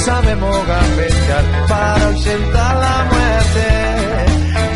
Sabemos 0.00 0.66
gambetear 0.66 1.44
para 1.68 2.06
ausentar 2.06 2.76
la 2.76 3.04
muerte. 3.12 3.68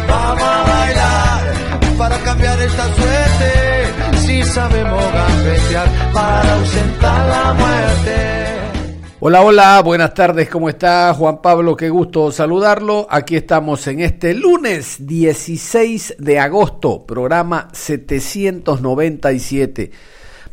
Vamos 0.08 0.42
a 0.42 0.64
bailar 0.64 1.54
para 1.98 2.18
cambiar 2.18 2.60
esta 2.60 2.94
suerte. 2.94 3.52
Si 4.18 4.42
sabemos 4.42 5.02
gambetear 5.12 5.88
para 6.12 6.54
ausentar 6.54 7.28
la 7.28 7.54
muerte. 7.54 8.44
Hola, 9.20 9.40
hola, 9.40 9.80
buenas 9.80 10.12
tardes, 10.12 10.50
¿cómo 10.50 10.68
está 10.68 11.14
Juan 11.14 11.40
Pablo? 11.40 11.76
Qué 11.76 11.88
gusto 11.88 12.30
saludarlo. 12.30 13.06
Aquí 13.08 13.36
estamos 13.36 13.86
en 13.86 14.00
este 14.00 14.34
lunes 14.34 15.06
16 15.06 16.16
de 16.18 16.38
agosto, 16.38 17.06
programa 17.06 17.68
797. 17.72 19.90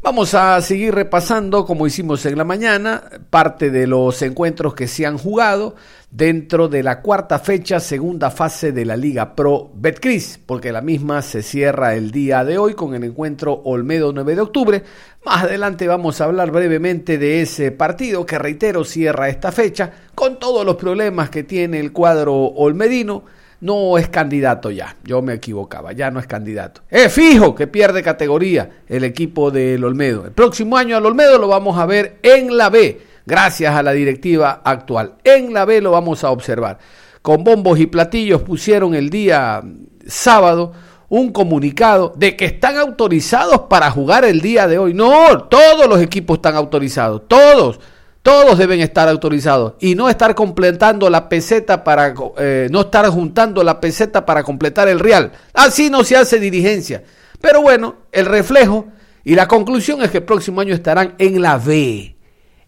Vamos 0.04 0.34
a 0.34 0.60
seguir 0.62 0.96
repasando, 0.96 1.64
como 1.64 1.86
hicimos 1.86 2.26
en 2.26 2.36
la 2.36 2.44
mañana, 2.44 3.04
parte 3.30 3.70
de 3.70 3.86
los 3.86 4.20
encuentros 4.24 4.74
que 4.74 4.88
se 4.88 5.06
han 5.06 5.20
jugado 5.20 5.76
dentro 6.10 6.68
de 6.68 6.82
la 6.82 7.04
cuarta 7.04 7.38
fecha, 7.38 7.80
segunda 7.80 8.32
fase 8.32 8.72
de 8.72 8.84
la 8.84 8.98
Liga 8.98 9.36
Pro 9.36 9.70
Betcris, 9.76 10.40
porque 10.44 10.72
la 10.72 10.82
misma 10.82 11.22
se 11.22 11.44
cierra 11.44 11.94
el 11.94 12.10
día 12.10 12.44
de 12.44 12.58
hoy 12.58 12.74
con 12.74 12.96
el 12.96 13.04
encuentro 13.04 13.54
Olmedo 13.64 14.12
9 14.12 14.34
de 14.34 14.42
octubre. 14.42 14.84
Más 15.24 15.44
adelante 15.44 15.88
vamos 15.88 16.20
a 16.20 16.26
hablar 16.26 16.50
brevemente 16.50 17.20
de 17.20 17.44
ese 17.44 17.72
partido 17.72 18.26
que, 18.26 18.40
reitero, 18.40 18.84
cierra 18.84 19.30
esta 19.30 19.52
fecha 19.52 19.94
con 20.16 20.40
todos 20.40 20.66
los 20.66 20.78
problemas 20.78 21.30
que 21.30 21.44
tiene 21.44 21.80
el 21.80 21.92
cuadro 21.92 22.34
olmedino 22.34 23.24
no 23.62 23.98
es 23.98 24.10
candidato 24.10 24.72
ya. 24.72 24.98
Yo 25.04 25.22
me 25.22 25.34
equivocaba, 25.34 25.94
ya 25.94 26.12
no 26.12 26.20
es 26.20 26.28
candidato. 26.28 26.82
Es 26.90 27.14
fijo 27.14 27.56
que 27.56 27.68
pierde 27.68 28.04
categoría 28.04 28.70
el 28.88 29.04
equipo 29.04 29.52
del 29.52 29.84
Olmedo. 29.84 30.26
El 30.26 30.32
próximo 30.32 30.78
año 30.78 30.98
al 30.98 31.06
Olmedo 31.06 31.38
lo 31.38 31.48
vamos 31.48 31.78
a 31.78 31.86
ver 31.86 32.18
en 32.24 32.58
la 32.58 32.70
B, 32.70 33.00
gracias 33.26 33.74
a 33.74 33.84
la 33.84 33.94
directiva 33.94 34.62
actual. 34.64 35.16
En 35.24 35.54
la 35.54 35.66
B 35.66 35.82
lo 35.82 35.92
vamos 35.92 36.24
a 36.24 36.32
observar. 36.32 36.80
Con 37.22 37.44
bombos 37.44 37.80
y 37.80 37.86
platillos 37.86 38.42
pusieron 38.42 38.96
el 38.96 39.10
día 39.10 39.64
sábado 40.08 40.74
un 41.08 41.32
comunicado 41.32 42.14
de 42.16 42.36
que 42.36 42.46
están 42.46 42.78
autorizados 42.78 43.64
para 43.70 43.92
jugar 43.92 44.26
el 44.26 44.42
día 44.42 44.68
de 44.68 44.80
hoy. 44.80 44.94
No, 44.94 45.44
todos 45.44 45.88
los 45.88 46.02
equipos 46.02 46.38
están 46.38 46.56
autorizados, 46.56 47.28
todos. 47.28 47.80
Todos 48.22 48.58
deben 48.60 48.82
estar 48.82 49.10
autorizados 49.10 49.74
y 49.80 49.96
no 49.96 50.08
estar 50.08 50.36
completando 50.36 51.10
la 51.10 51.28
peseta 51.28 51.84
para 51.84 52.14
eh, 52.38 52.68
no 52.72 52.82
estar 52.82 53.08
juntando 53.10 53.64
la 53.64 53.80
peseta 53.80 54.26
para 54.26 54.44
completar 54.44 54.88
el 54.88 55.00
real. 55.00 55.32
Así 55.54 55.90
no 55.90 56.04
se 56.04 56.16
hace 56.16 56.40
dirigencia. 56.40 57.04
Pero 57.40 57.62
bueno, 57.62 57.96
el 58.12 58.28
reflejo 58.28 58.88
y 59.24 59.34
la 59.34 59.48
conclusión 59.48 60.04
es 60.04 60.12
que 60.12 60.20
el 60.20 60.24
próximo 60.24 60.62
año 60.62 60.76
estarán 60.76 61.16
en 61.18 61.42
la 61.42 61.58
B. 61.58 62.16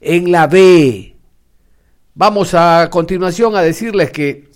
En 0.01 0.31
la 0.31 0.47
B. 0.47 1.15
Vamos 2.15 2.53
a 2.55 2.89
continuación 2.89 3.55
a 3.55 3.61
decirles 3.61 4.11
que 4.11 4.49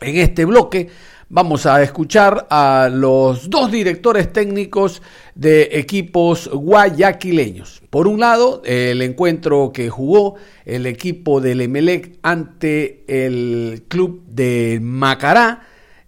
en 0.00 0.16
este 0.16 0.44
bloque 0.44 0.88
vamos 1.28 1.66
a 1.66 1.82
escuchar 1.82 2.46
a 2.50 2.88
los 2.92 3.50
dos 3.50 3.70
directores 3.70 4.32
técnicos 4.32 5.02
de 5.34 5.68
equipos 5.72 6.48
guayaquileños. 6.52 7.82
Por 7.90 8.06
un 8.06 8.20
lado, 8.20 8.62
el 8.64 9.02
encuentro 9.02 9.72
que 9.72 9.88
jugó 9.88 10.36
el 10.64 10.86
equipo 10.86 11.40
del 11.40 11.60
Emelec 11.60 12.18
ante 12.22 13.04
el 13.06 13.84
club 13.88 14.22
de 14.26 14.78
Macará. 14.82 15.62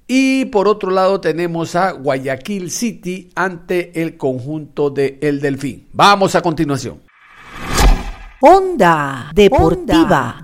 Y 0.06 0.47
por 0.47 0.66
otro 0.66 0.91
lado 0.91 1.20
tenemos 1.20 1.76
a 1.76 1.92
Guayaquil 1.92 2.72
City 2.72 3.30
ante 3.36 4.03
el 4.03 4.16
conjunto 4.16 4.91
de 4.91 5.19
El 5.22 5.41
Delfín. 5.41 5.86
Vamos 5.92 6.34
a 6.34 6.42
continuación. 6.42 7.00
Onda 8.41 9.30
Deportiva. 9.32 10.42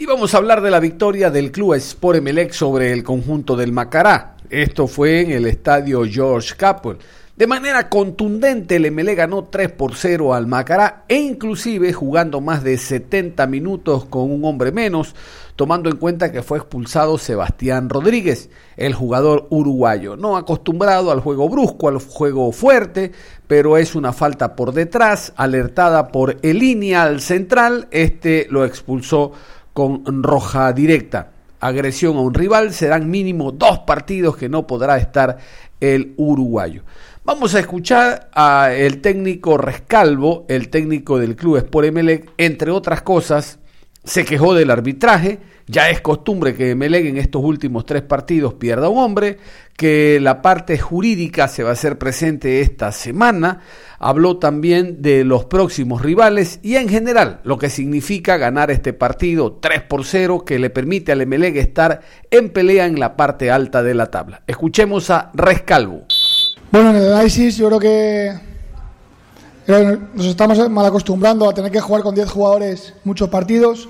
Y 0.00 0.06
vamos 0.06 0.32
a 0.32 0.36
hablar 0.36 0.60
de 0.60 0.70
la 0.70 0.78
victoria 0.78 1.28
del 1.28 1.50
club 1.50 1.74
Sport 1.74 2.18
Emelec 2.18 2.52
sobre 2.52 2.92
el 2.92 3.02
conjunto 3.02 3.56
del 3.56 3.72
Macará. 3.72 4.36
Esto 4.48 4.86
fue 4.86 5.22
en 5.22 5.32
el 5.32 5.44
estadio 5.46 6.04
George 6.04 6.54
Capwell. 6.56 6.98
De 7.34 7.48
manera 7.48 7.88
contundente, 7.88 8.76
el 8.76 8.86
Emelec 8.86 9.18
ganó 9.18 9.44
3 9.44 9.72
por 9.72 9.96
0 9.96 10.34
al 10.34 10.46
Macará 10.46 11.04
e 11.08 11.16
inclusive 11.16 11.92
jugando 11.92 12.40
más 12.40 12.62
de 12.62 12.78
70 12.78 13.44
minutos 13.48 14.04
con 14.04 14.30
un 14.30 14.44
hombre 14.44 14.70
menos, 14.70 15.16
tomando 15.56 15.90
en 15.90 15.96
cuenta 15.96 16.30
que 16.30 16.42
fue 16.42 16.58
expulsado 16.58 17.18
Sebastián 17.18 17.88
Rodríguez, 17.88 18.50
el 18.76 18.94
jugador 18.94 19.48
uruguayo. 19.50 20.16
No 20.16 20.36
acostumbrado 20.36 21.10
al 21.10 21.20
juego 21.20 21.48
brusco, 21.48 21.88
al 21.88 21.98
juego 21.98 22.52
fuerte, 22.52 23.10
pero 23.48 23.76
es 23.76 23.96
una 23.96 24.12
falta 24.12 24.54
por 24.54 24.72
detrás, 24.72 25.32
alertada 25.34 26.08
por 26.08 26.36
el 26.42 26.60
línea 26.60 27.02
al 27.02 27.20
central, 27.20 27.88
este 27.90 28.46
lo 28.50 28.64
expulsó 28.64 29.32
con 29.78 30.24
roja 30.24 30.72
directa. 30.72 31.30
Agresión 31.60 32.16
a 32.16 32.20
un 32.20 32.34
rival, 32.34 32.72
serán 32.72 33.08
mínimo 33.08 33.52
dos 33.52 33.78
partidos 33.86 34.36
que 34.36 34.48
no 34.48 34.66
podrá 34.66 34.96
estar 34.96 35.38
el 35.78 36.14
uruguayo. 36.16 36.82
Vamos 37.24 37.54
a 37.54 37.60
escuchar 37.60 38.28
al 38.32 38.98
técnico 38.98 39.56
Rescalvo, 39.56 40.46
el 40.48 40.68
técnico 40.68 41.20
del 41.20 41.36
club 41.36 41.58
Sport 41.58 41.86
Emelec, 41.86 42.28
entre 42.38 42.72
otras 42.72 43.02
cosas, 43.02 43.60
se 44.02 44.24
quejó 44.24 44.52
del 44.52 44.72
arbitraje, 44.72 45.38
ya 45.68 45.90
es 45.90 46.00
costumbre 46.00 46.54
que 46.54 46.70
Emelec 46.70 47.06
en 47.06 47.18
estos 47.18 47.44
últimos 47.44 47.84
tres 47.84 48.02
partidos 48.02 48.54
pierda 48.54 48.88
un 48.88 48.98
hombre, 48.98 49.38
que 49.76 50.18
la 50.20 50.42
parte 50.42 50.78
jurídica 50.78 51.46
se 51.46 51.62
va 51.62 51.70
a 51.70 51.74
hacer 51.74 51.98
presente 51.98 52.62
esta 52.62 52.90
semana, 52.90 53.60
habló 53.98 54.38
también 54.38 55.02
de 55.02 55.24
los 55.24 55.44
próximos 55.44 56.02
rivales 56.02 56.58
y 56.62 56.76
en 56.76 56.88
general 56.88 57.40
lo 57.44 57.58
que 57.58 57.68
significa 57.68 58.38
ganar 58.38 58.70
este 58.70 58.94
partido 58.94 59.58
3 59.60 59.82
por 59.82 60.04
0 60.04 60.44
que 60.44 60.58
le 60.58 60.70
permite 60.70 61.12
al 61.12 61.20
Emelec 61.20 61.56
estar 61.56 62.00
en 62.30 62.50
pelea 62.50 62.86
en 62.86 62.98
la 62.98 63.16
parte 63.16 63.50
alta 63.50 63.82
de 63.82 63.94
la 63.94 64.10
tabla. 64.10 64.42
Escuchemos 64.46 65.10
a 65.10 65.30
Rescalvo. 65.34 66.04
Bueno, 66.72 66.90
en 66.90 66.96
el 66.96 67.28
yo 67.28 67.68
creo 67.68 67.78
que 67.78 68.48
nos 70.14 70.26
estamos 70.26 70.70
mal 70.70 70.86
acostumbrando 70.86 71.48
a 71.48 71.52
tener 71.52 71.70
que 71.70 71.80
jugar 71.80 72.02
con 72.02 72.14
10 72.14 72.30
jugadores 72.30 72.94
muchos 73.04 73.28
partidos. 73.28 73.88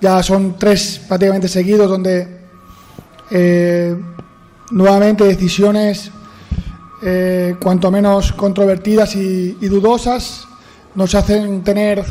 Ya 0.00 0.22
son 0.22 0.58
tres 0.58 1.00
prácticamente 1.08 1.48
seguidos 1.48 1.88
donde 1.88 2.28
eh, 3.30 3.96
nuevamente 4.70 5.24
decisiones 5.24 6.10
eh, 7.02 7.56
cuanto 7.60 7.90
menos 7.90 8.32
controvertidas 8.32 9.16
y, 9.16 9.52
dudosas 9.52 10.46
nos 10.94 11.14
hacen 11.14 11.62
tener 11.62 12.04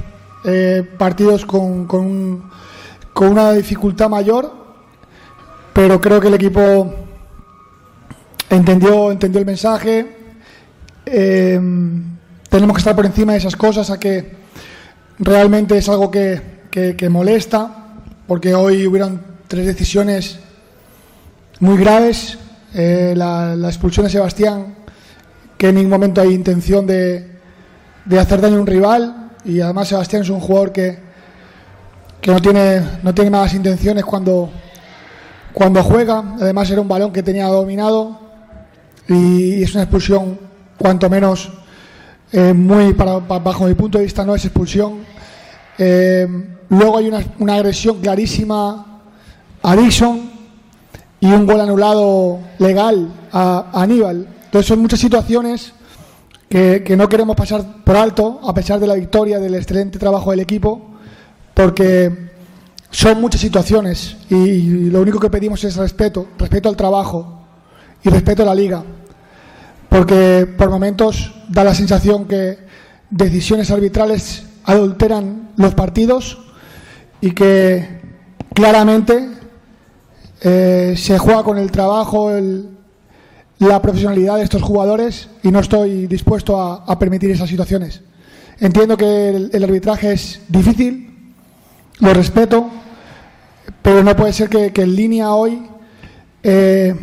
eh, 0.44 0.88
partidos 0.98 1.46
con, 1.46 1.86
con, 1.86 2.50
con 3.14 3.30
una 3.30 3.52
dificultad 3.52 4.10
mayor, 4.10 4.52
pero 5.74 6.00
creo 6.02 6.20
que 6.20 6.28
el 6.28 6.36
equipo 6.36 6.94
entendió, 8.50 9.12
entendió 9.12 9.40
el 9.40 9.46
mensaje. 9.46 10.18
Tenemos 11.06 12.76
que 12.76 12.80
estar 12.80 12.96
por 12.96 13.06
encima 13.06 13.34
de 13.34 13.40
esas 13.40 13.56
cosas, 13.56 13.90
a 13.90 14.00
que 14.00 14.34
realmente 15.20 15.78
es 15.78 15.90
algo 15.90 16.12
que, 16.12 16.55
que, 16.98 17.10
molesta, 17.10 17.94
porque 18.28 18.54
hoy 18.54 18.86
hubieron 18.86 19.22
tres 19.48 19.66
decisiones 19.66 20.40
muy 21.62 21.78
graves. 21.78 22.38
Eh, 22.74 23.14
la, 23.16 23.56
la, 23.56 23.70
expulsión 23.70 24.06
de 24.06 24.10
Sebastián, 24.10 24.76
que 25.58 25.70
en 25.70 25.76
ningún 25.76 25.92
momento 25.92 26.20
hay 26.20 26.34
intención 26.34 26.86
de, 26.86 27.40
de, 28.04 28.20
hacer 28.20 28.42
daño 28.42 28.58
a 28.58 28.60
un 28.60 28.68
rival, 28.68 29.32
y 29.46 29.62
además 29.62 29.88
Sebastián 29.88 30.24
es 30.24 30.30
un 30.30 30.42
jugador 30.42 30.74
que, 30.74 30.98
que 32.20 32.32
no, 32.32 32.42
tiene, 32.42 32.82
no 33.02 33.14
tiene 33.14 33.30
malas 33.32 33.54
intenciones 33.54 34.04
cuando, 34.04 34.50
cuando 35.54 35.82
juega. 35.82 36.36
Además 36.42 36.70
era 36.70 36.82
un 36.82 36.90
balón 36.90 37.14
que 37.14 37.24
tenía 37.24 37.48
dominado 37.48 38.20
y 39.08 39.64
es 39.64 39.74
una 39.74 39.84
expulsión 39.84 40.38
cuanto 40.78 41.10
menos 41.10 41.54
eh, 42.34 42.52
muy 42.52 42.94
para, 42.94 43.20
bajo 43.20 43.66
mi 43.66 43.76
punto 43.76 43.98
de 44.00 44.04
vista 44.04 44.26
no 44.26 44.34
es 44.34 44.44
expulsión 44.44 45.06
eh, 45.78 46.28
luego 46.70 46.98
hay 46.98 47.08
una, 47.08 47.56
agresión 47.56 48.00
clarísima 48.02 49.02
a 49.62 49.76
Dixon 49.76 50.30
y 51.20 51.28
un 51.28 51.46
gol 51.46 51.62
anulado 51.62 52.40
legal 52.60 53.12
a, 53.32 53.82
Aníbal. 53.82 54.28
Entonces 54.46 54.68
son 54.68 54.80
muchas 54.80 55.00
situaciones 55.00 55.74
que, 56.50 56.84
que, 56.84 56.96
no 56.96 57.10
queremos 57.10 57.36
pasar 57.36 57.84
por 57.84 57.96
alto, 57.96 58.40
a 58.44 58.54
pesar 58.54 58.80
de 58.80 58.88
la 58.88 58.96
victoria, 58.96 59.40
del 59.40 59.56
excelente 59.56 60.00
trabajo 60.00 60.32
del 60.32 60.40
equipo, 60.42 60.82
porque 61.54 62.26
son 62.92 63.20
muchas 63.20 63.42
situaciones 63.42 64.16
y 64.30 64.90
lo 64.90 65.02
único 65.02 65.20
que 65.20 65.30
pedimos 65.30 65.64
es 65.64 65.76
respeto, 65.76 66.28
respeto 66.38 66.70
al 66.70 66.78
trabajo 66.78 67.42
y 68.04 68.10
respeto 68.10 68.44
a 68.44 68.46
la 68.46 68.56
liga, 68.56 68.84
porque 69.90 70.48
por 70.58 70.70
momentos 70.70 71.34
da 71.50 71.64
la 71.64 71.76
sensación 71.76 72.26
que 72.26 72.58
decisiones 73.10 73.72
arbitrales 73.72 74.44
adulteran 74.64 75.50
los 75.58 75.74
partidos 75.74 76.38
y 77.26 77.32
que 77.32 77.84
claramente 78.54 79.30
eh, 80.42 80.94
se 80.96 81.18
juega 81.18 81.42
con 81.42 81.58
el 81.58 81.72
trabajo, 81.72 82.30
la 83.58 83.82
profesionalidad 83.82 84.38
de 84.38 84.44
estos 84.44 84.62
jugadores 84.62 85.30
y 85.42 85.50
no 85.50 85.60
estoy 85.60 86.06
dispuesto 86.06 86.62
a, 86.62 87.00
permitir 87.00 87.32
esas 87.32 87.50
situaciones. 87.50 88.02
Entiendo 88.60 88.96
que 88.96 89.50
el, 89.52 89.64
arbitraje 89.64 90.14
es 90.14 90.42
difícil, 90.50 91.34
lo 92.00 92.14
respeto, 92.14 92.70
pero 93.82 94.04
no 94.04 94.16
puede 94.16 94.32
ser 94.32 94.48
que, 94.48 94.72
en 94.76 94.96
línea 94.96 95.34
hoy, 95.34 95.66
eh, 96.44 96.94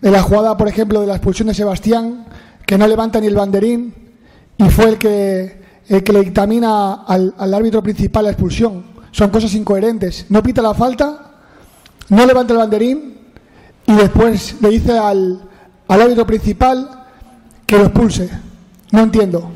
en 0.00 0.12
la 0.12 0.22
jugada, 0.22 0.56
por 0.56 0.68
ejemplo, 0.68 1.00
de 1.00 1.08
la 1.08 1.14
expulsión 1.16 1.48
de 1.48 1.54
Sebastián, 1.54 2.26
que 2.64 2.78
no 2.78 2.86
levanta 2.86 3.20
ni 3.20 3.26
el 3.26 3.34
banderín 3.34 3.92
y 4.58 4.64
fue 4.70 4.90
el 4.90 4.98
que, 4.98 5.60
el 5.88 6.04
que 6.04 6.12
le 6.12 6.20
dictamina 6.20 7.02
al, 7.04 7.34
al 7.36 7.52
árbitro 7.52 7.82
principal 7.82 8.26
la 8.26 8.30
expulsión. 8.30 8.91
Son 9.12 9.30
cosas 9.30 9.54
incoherentes. 9.54 10.26
No 10.28 10.42
pita 10.42 10.60
la 10.60 10.74
falta 10.74 11.32
no 12.12 12.26
levanta 12.26 12.52
el 12.52 12.58
banderín 12.58 13.18
y 13.86 13.94
después 13.94 14.56
le 14.60 14.68
dice 14.68 14.98
al, 14.98 15.40
al 15.88 16.02
árbitro 16.02 16.26
principal 16.26 17.06
que 17.64 17.78
lo 17.78 17.84
expulse. 17.84 18.28
No 18.90 19.00
entiendo. 19.00 19.50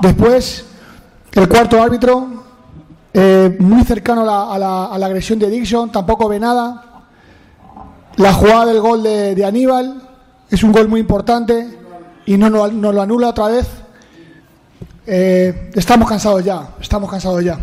Después, 0.00 0.64
el 1.32 1.48
cuarto 1.48 1.82
árbitro, 1.82 2.44
eh, 3.12 3.56
muy 3.58 3.82
cercano 3.82 4.22
a 4.22 4.56
la, 4.58 4.86
a, 4.94 4.98
la, 4.98 5.06
agresión 5.06 5.40
de 5.40 5.50
Dixon, 5.50 5.90
tampoco 5.90 6.28
ve 6.28 6.38
nada. 6.38 6.84
La 8.18 8.32
jugada 8.32 8.66
del 8.66 8.80
gol 8.80 9.02
de, 9.02 9.44
Aníbal 9.44 10.00
es 10.48 10.62
un 10.62 10.70
gol 10.70 10.86
muy 10.86 11.00
importante 11.00 11.76
y 12.24 12.36
no 12.36 12.48
no 12.48 12.92
lo 12.92 13.02
anula 13.02 13.30
otra 13.30 13.48
vez. 13.48 13.66
Eh, 15.08 15.72
estamos 15.74 16.08
cansados 16.08 16.44
ya, 16.44 16.68
estamos 16.80 17.10
cansados 17.10 17.42
ya. 17.42 17.58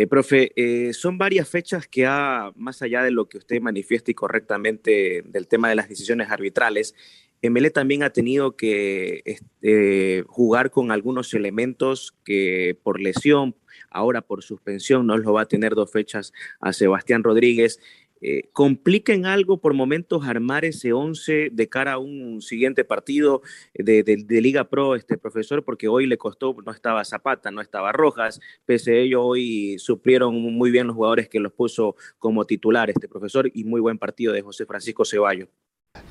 Eh, 0.00 0.06
profe, 0.06 0.52
eh, 0.54 0.92
son 0.92 1.18
varias 1.18 1.48
fechas 1.48 1.88
que 1.88 2.06
ha, 2.06 2.52
más 2.54 2.82
allá 2.82 3.02
de 3.02 3.10
lo 3.10 3.28
que 3.28 3.38
usted 3.38 3.60
manifiesta 3.60 4.12
y 4.12 4.14
correctamente 4.14 5.24
del 5.26 5.48
tema 5.48 5.68
de 5.68 5.74
las 5.74 5.88
decisiones 5.88 6.30
arbitrales, 6.30 6.94
Emelé 7.42 7.70
también 7.70 8.04
ha 8.04 8.10
tenido 8.10 8.54
que 8.54 9.22
este, 9.24 10.22
jugar 10.28 10.70
con 10.70 10.92
algunos 10.92 11.34
elementos 11.34 12.14
que 12.24 12.78
por 12.84 13.00
lesión, 13.00 13.56
ahora 13.90 14.20
por 14.20 14.44
suspensión, 14.44 15.04
no 15.04 15.18
lo 15.18 15.32
va 15.32 15.42
a 15.42 15.48
tener 15.48 15.74
dos 15.74 15.90
fechas 15.90 16.32
a 16.60 16.72
Sebastián 16.72 17.24
Rodríguez. 17.24 17.80
Eh, 18.20 18.48
¿Complica 18.52 19.12
en 19.12 19.26
algo 19.26 19.58
por 19.58 19.74
momentos 19.74 20.26
armar 20.26 20.64
ese 20.64 20.92
11 20.92 21.50
de 21.52 21.68
cara 21.68 21.94
a 21.94 21.98
un 21.98 22.42
siguiente 22.42 22.84
partido 22.84 23.42
de, 23.74 24.24
Liga 24.28 24.64
Pro, 24.64 24.96
este 24.96 25.16
profesor? 25.16 25.64
Porque 25.64 25.88
hoy 25.88 26.06
le 26.06 26.18
costó, 26.18 26.56
no 26.64 26.72
estaba 26.72 27.04
Zapata, 27.04 27.50
no 27.50 27.60
estaba 27.60 27.92
Rojas, 27.92 28.40
pese 28.66 28.92
a 28.92 28.96
ello 28.96 29.24
hoy 29.24 29.78
suplieron 29.78 30.34
muy 30.34 30.70
bien 30.70 30.86
los 30.86 30.96
jugadores 30.96 31.28
que 31.28 31.40
los 31.40 31.52
puso 31.52 31.96
como 32.18 32.44
titular 32.44 32.90
este 32.90 33.08
profesor 33.08 33.50
y 33.52 33.64
muy 33.64 33.80
buen 33.80 33.98
partido 33.98 34.32
de 34.32 34.42
José 34.42 34.66
Francisco 34.66 35.04
Ceballos. 35.04 35.48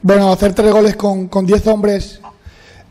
Bueno, 0.01 0.31
hacer 0.31 0.53
tres 0.53 0.71
goles 0.71 0.95
con 0.95 1.45
10 1.45 1.67
hombres 1.67 2.21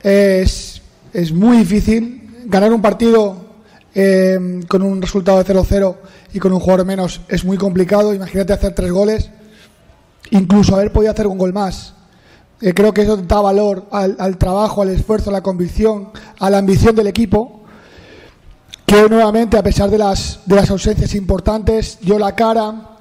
es, 0.02 0.82
es 1.12 1.32
muy 1.32 1.58
difícil. 1.58 2.22
Ganar 2.46 2.72
un 2.72 2.80
partido 2.80 3.45
eh, 3.98 4.60
con 4.68 4.82
un 4.82 5.00
resultado 5.00 5.42
de 5.42 5.54
0-0 5.54 5.96
y 6.34 6.38
con 6.38 6.52
un 6.52 6.60
jugador 6.60 6.84
menos 6.84 7.22
es 7.28 7.46
muy 7.46 7.56
complicado. 7.56 8.12
Imagínate 8.12 8.52
hacer 8.52 8.74
tres 8.74 8.92
goles, 8.92 9.30
incluso 10.32 10.74
haber 10.74 10.92
podido 10.92 11.12
hacer 11.12 11.26
un 11.26 11.38
gol 11.38 11.54
más. 11.54 11.94
Eh, 12.60 12.74
creo 12.74 12.92
que 12.92 13.02
eso 13.02 13.16
da 13.16 13.40
valor 13.40 13.86
al, 13.90 14.36
trabajo, 14.36 14.82
al 14.82 14.90
esfuerzo, 14.90 15.30
a 15.30 15.32
la 15.32 15.42
convicción, 15.42 16.10
a 16.38 16.50
la 16.50 16.58
ambición 16.58 16.94
del 16.94 17.06
equipo, 17.06 17.62
que 18.84 19.08
nuevamente, 19.08 19.56
a 19.56 19.62
pesar 19.62 19.88
de 19.88 19.96
las, 19.96 20.40
de 20.44 20.56
las 20.56 20.70
ausencias 20.70 21.14
importantes, 21.14 21.96
dio 22.02 22.18
la 22.18 22.36
cara, 22.36 22.98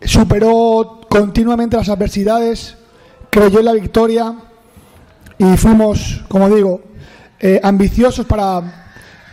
superó 0.00 1.02
continuamente 1.10 1.76
las 1.76 1.90
adversidades, 1.90 2.76
creyó 3.28 3.58
en 3.58 3.66
la 3.66 3.74
victoria 3.74 4.34
y 5.36 5.58
fuimos, 5.58 6.24
como 6.28 6.48
digo, 6.48 6.80
eh, 7.38 7.60
ambiciosos 7.62 8.24
para 8.24 8.81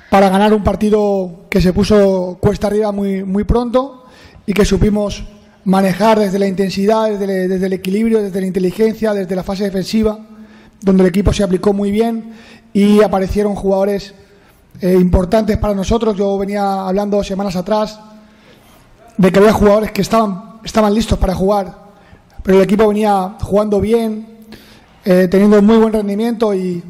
para 0.09 0.29
ganar 0.29 0.53
un 0.53 0.63
partido 0.63 1.45
que 1.49 1.61
se 1.61 1.71
puso 1.73 2.37
cuesta 2.41 2.67
arriba 2.67 2.91
muy, 2.91 3.23
muy 3.23 3.43
pronto 3.43 4.05
y 4.45 4.53
que 4.53 4.65
supimos 4.65 5.23
manejar 5.65 6.19
desde 6.19 6.39
la 6.39 6.47
intensidad, 6.47 7.09
desde, 7.09 7.65
el 7.65 7.73
equilibrio, 7.73 8.21
desde 8.21 8.41
la 8.41 8.47
inteligencia, 8.47 9.13
desde 9.13 9.35
la 9.35 9.43
fase 9.43 9.65
defensiva, 9.65 10.17
donde 10.81 11.03
el 11.03 11.09
equipo 11.09 11.31
se 11.31 11.43
aplicó 11.43 11.73
muy 11.73 11.91
bien 11.91 12.33
y 12.73 13.03
aparecieron 13.03 13.53
jugadores 13.53 14.15
eh, 14.81 14.93
importantes 14.93 15.57
para 15.57 15.75
nosotros. 15.75 16.17
Yo 16.17 16.37
venía 16.37 16.87
hablando 16.87 17.23
semanas 17.23 17.55
atrás 17.55 17.99
de 19.17 19.31
que 19.31 19.39
había 19.39 19.53
jugadores 19.53 19.91
que 19.91 20.01
estaban, 20.01 20.59
estaban 20.63 20.93
listos 20.93 21.19
para 21.19 21.35
jugar, 21.35 21.77
pero 22.41 22.57
el 22.57 22.63
equipo 22.63 22.87
venía 22.87 23.35
jugando 23.41 23.79
bien, 23.79 24.25
eh, 25.05 25.27
teniendo 25.29 25.61
muy 25.61 25.77
buen 25.77 25.93
rendimiento 25.93 26.55
y, 26.55 26.81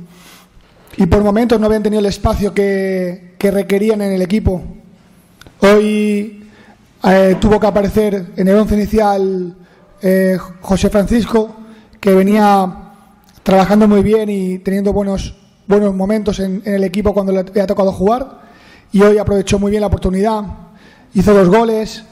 y 0.99 1.05
por 1.05 1.23
momentos 1.23 1.57
no 1.57 1.65
habían 1.65 1.81
tenido 1.81 2.01
el 2.01 2.07
espacio 2.07 2.53
que, 2.53 3.35
requerían 3.39 4.01
en 4.01 4.11
el 4.11 4.21
equipo. 4.21 4.61
Hoy 5.61 6.45
eh, 7.05 7.37
tuvo 7.39 7.57
que 7.57 7.67
aparecer 7.67 8.33
en 8.35 8.47
el 8.49 8.55
once 8.55 8.75
inicial 8.75 9.55
eh, 10.01 10.37
José 10.59 10.89
Francisco, 10.89 11.55
que 12.01 12.13
venía 12.13 12.91
trabajando 13.43 13.87
muy 13.87 14.03
bien 14.03 14.29
y 14.29 14.59
teniendo 14.59 14.91
buenos, 14.91 15.37
buenos 15.67 15.95
momentos 15.95 16.41
en, 16.41 16.61
el 16.65 16.83
equipo 16.83 17.13
cuando 17.13 17.31
le 17.31 17.39
había 17.39 17.65
tocado 17.65 17.93
jugar. 17.93 18.41
Y 18.91 19.01
hoy 19.01 19.19
aprovechó 19.19 19.57
muy 19.57 19.71
bien 19.71 19.79
la 19.79 19.87
oportunidad, 19.87 20.43
hizo 21.13 21.33
dos 21.33 21.47
goles, 21.47 22.03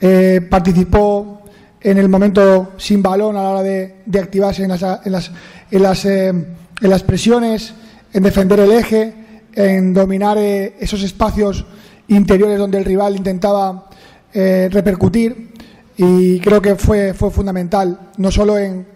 eh, 0.00 0.40
participó 0.50 1.42
en 1.80 1.98
el 1.98 2.08
momento 2.08 2.72
sin 2.76 3.04
balón 3.04 3.36
a 3.36 3.42
la 3.44 3.50
hora 3.50 3.62
de, 3.62 4.02
activarse 4.20 4.64
en 4.64 4.70
las, 4.70 4.82
en 4.82 5.12
las, 5.12 5.30
en 5.70 5.82
las, 5.82 6.04
en 6.04 6.56
las 6.80 7.04
presiones 7.04 7.72
en 8.16 8.22
defender 8.22 8.58
el 8.60 8.72
eje, 8.72 9.12
en 9.54 9.92
dominar 9.92 10.38
eh, 10.38 10.74
esos 10.80 11.02
espacios 11.02 11.66
interiores 12.08 12.58
donde 12.58 12.78
el 12.78 12.84
rival 12.86 13.14
intentaba 13.14 13.90
eh, 14.32 14.70
repercutir 14.72 15.52
y 15.98 16.40
creo 16.40 16.62
que 16.62 16.76
fue, 16.76 17.12
fue 17.12 17.30
fundamental, 17.30 18.12
no 18.16 18.30
solo 18.30 18.56
en, 18.56 18.86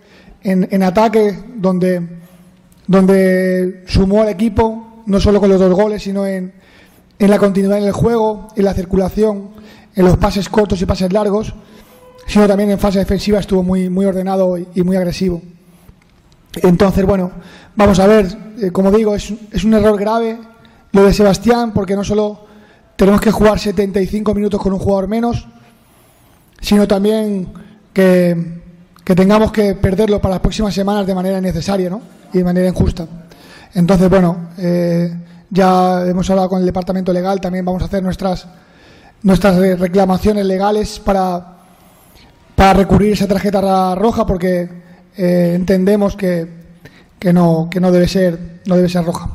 en, 0.43 0.83
ataque, 0.83 1.39
donde, 1.55 2.01
donde 2.87 3.85
sumó 3.87 4.23
al 4.23 4.31
equipo, 4.31 5.03
no 5.05 5.21
solo 5.21 5.39
con 5.39 5.51
los 5.51 5.61
dos 5.61 5.75
goles, 5.75 6.03
sino 6.03 6.27
en, 6.27 6.55
en 7.19 7.31
la 7.31 7.39
continuidad 7.39 7.77
en 7.77 7.85
el 7.85 7.93
juego, 7.93 8.49
en 8.57 8.65
la 8.65 8.73
circulación, 8.73 9.51
en 9.95 10.05
los 10.07 10.17
pases 10.17 10.49
cortos 10.49 10.81
y 10.81 10.87
pases 10.87 11.13
largos, 11.13 11.53
sino 12.27 12.49
también 12.49 12.71
en 12.71 12.79
fase 12.79 13.01
defensiva 13.01 13.39
estuvo 13.39 13.63
muy, 13.63 13.91
muy 13.91 14.07
ordenado 14.07 14.57
y 14.57 14.83
muy 14.83 14.97
agresivo. 14.97 15.43
Entonces, 16.57 17.05
bueno, 17.05 17.31
vamos 17.77 17.99
a 17.99 18.07
ver, 18.07 18.27
eh, 18.61 18.71
como 18.71 18.91
digo, 18.91 19.15
es, 19.15 19.33
es, 19.53 19.65
un 19.65 19.75
error 19.75 19.99
grave 19.99 20.39
lo 20.93 21.05
de 21.05 21.13
Sebastián, 21.13 21.73
porque 21.73 21.95
no 21.95 22.03
solo 22.03 22.47
tenemos 22.97 23.21
que 23.21 23.31
jugar 23.31 23.59
75 23.59 24.35
minutos 24.35 24.61
con 24.61 24.73
un 24.73 24.79
jugador 24.79 25.09
menos, 25.09 25.47
sino 26.61 26.87
también 26.87 27.49
que, 27.93 28.61
tengamos 29.05 29.51
que 29.51 29.75
perderlo 29.75 30.21
para 30.21 30.35
las 30.35 30.41
próximas 30.41 30.75
semanas 30.75 31.07
de 31.07 31.15
manera 31.15 31.39
innecesaria 31.39 31.91
¿no? 31.91 32.01
y 32.33 32.39
de 32.39 32.45
manera 32.45 32.69
injusta. 32.69 33.07
Entonces, 33.75 34.09
bueno, 34.09 34.51
eh, 34.59 35.13
ya 35.49 36.07
hemos 36.07 36.29
hablado 36.31 36.49
con 36.49 36.61
el 36.61 36.67
departamento 36.67 37.13
legal, 37.13 37.41
también 37.41 37.65
vamos 37.65 37.83
a 37.83 37.87
hacer 37.87 38.03
nuestras, 38.03 38.47
nuestras 39.23 39.57
reclamaciones 39.79 40.45
legales 40.47 41.01
para, 41.01 41.57
para 42.55 42.73
recurrir 42.75 43.15
esa 43.15 43.27
tarjeta 43.27 43.95
roja, 43.95 44.27
porque 44.27 44.69
eh, 45.21 45.53
entendemos 45.55 46.17
que, 46.17 46.47
que, 47.19 47.35
no, 47.35 47.69
que 47.71 47.79
no, 47.79 47.93
debe 47.93 48.09
ser, 48.09 48.39
no 48.65 48.77
debe 48.77 48.89
ser 48.89 49.05
roja. 49.05 49.29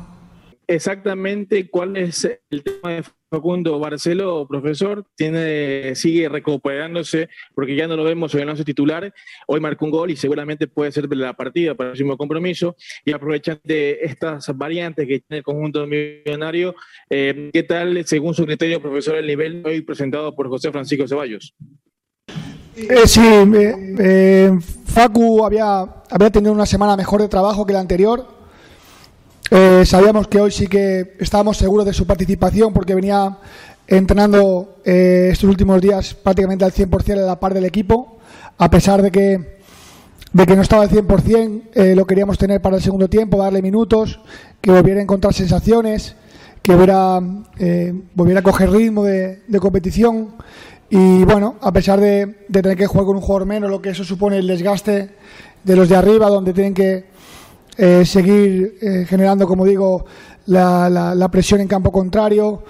Exactamente, 0.68 1.70
¿cuál 1.70 1.96
es 1.96 2.26
el 2.50 2.64
tema 2.64 2.94
de 2.94 3.04
Facundo 3.30 3.78
Barcelo, 3.78 4.48
profesor? 4.48 5.06
Tiene, 5.16 5.94
sigue 5.94 6.28
recuperándose 6.28 7.30
porque 7.54 7.76
ya 7.76 7.88
no 7.88 7.96
lo 7.96 8.04
vemos 8.04 8.34
en 8.34 8.50
el 8.50 8.66
titular. 8.66 9.14
Hoy 9.46 9.60
marcó 9.60 9.86
un 9.86 9.92
gol 9.92 10.10
y 10.10 10.16
seguramente 10.16 10.66
puede 10.66 10.92
ser 10.92 11.08
de 11.08 11.18
la 11.18 11.34
partida 11.34 11.76
para 11.76 11.90
el 11.90 11.92
próximo 11.92 12.18
compromiso. 12.18 12.76
Y 13.06 13.12
aprovechando 13.12 13.62
de 13.64 14.00
estas 14.02 14.58
variantes 14.58 15.08
que 15.08 15.20
tiene 15.20 15.38
el 15.38 15.44
conjunto 15.44 15.86
millonario, 15.86 16.74
eh, 17.12 17.52
¿qué 17.54 17.62
tal, 17.62 18.04
según 18.08 18.34
su 18.34 18.44
criterio, 18.44 18.82
profesor, 18.82 19.18
el 19.18 19.28
nivel 19.28 19.62
hoy 19.64 19.82
presentado 19.82 20.34
por 20.34 20.50
José 20.50 20.72
Francisco 20.72 21.08
Ceballos? 21.08 21.54
Eh, 22.78 23.08
sí, 23.08 23.22
eh, 23.22 23.96
eh, 24.00 24.60
Facu 24.86 25.46
había, 25.46 25.86
había 26.10 26.30
tenido 26.30 26.52
una 26.52 26.66
semana 26.66 26.98
mejor 26.98 27.22
de 27.22 27.30
trabajo 27.30 27.66
que 27.66 27.72
la 27.72 27.80
anterior. 27.80 28.28
sabíamos 29.86 30.28
que 30.28 30.42
hoy 30.42 30.52
sí 30.52 30.68
que 30.68 31.16
estábamos 31.20 31.58
seguros 31.58 31.86
de 31.86 31.94
su 31.94 32.06
participación 32.06 32.74
porque 32.74 32.94
venía 32.94 33.38
entrenando 33.88 34.80
estos 34.84 35.50
últimos 35.50 35.80
días 35.82 36.16
prácticamente 36.16 36.66
al 36.66 36.74
100% 36.74 37.14
a 37.14 37.26
la 37.26 37.40
par 37.40 37.54
del 37.54 37.64
equipo, 37.64 38.18
a 38.58 38.70
pesar 38.70 39.02
de 39.02 39.12
que, 39.12 39.60
de 40.34 40.46
que 40.46 40.56
no 40.56 40.62
estaba 40.62 40.84
al 40.84 40.90
100%, 40.90 41.96
lo 41.96 42.06
queríamos 42.06 42.38
tener 42.38 42.62
para 42.62 42.76
el 42.76 42.82
segundo 42.82 43.08
tiempo, 43.08 43.38
darle 43.38 43.62
minutos, 43.62 44.20
que 44.60 44.72
volviera 44.72 45.00
a 45.00 45.04
encontrar 45.04 45.34
sensaciones, 45.34 46.16
que 46.62 46.74
volviera, 46.74 47.22
volviera 48.16 48.40
a 48.42 48.44
coger 48.44 48.72
ritmo 48.72 49.04
de 49.04 49.60
competición 49.62 50.36
y 50.90 51.24
bueno, 51.24 51.56
a 51.62 51.72
pesar 51.72 52.00
de, 52.00 52.46
tener 52.52 52.78
que 52.78 52.88
jugar 52.88 53.06
con 53.06 53.16
un 53.16 53.22
jugador 53.22 53.48
menos, 53.48 53.70
lo 53.70 53.82
que 53.82 53.90
eso 53.90 54.04
supone 54.04 54.38
el 54.38 54.48
desgaste 54.48 55.10
de 55.64 55.76
los 55.76 55.90
de 55.90 55.96
arriba, 55.96 56.30
donde 56.30 56.54
tienen 56.54 56.74
que 56.74 57.06
eh, 57.78 58.06
seguir 58.06 58.78
eh, 58.82 59.06
generando, 59.08 59.48
como 59.48 59.66
digo, 59.66 60.06
la, 60.46 60.90
la, 60.90 61.32
presión 61.32 61.60
en 61.62 61.68
campo 61.68 61.92
contrario. 61.92 62.64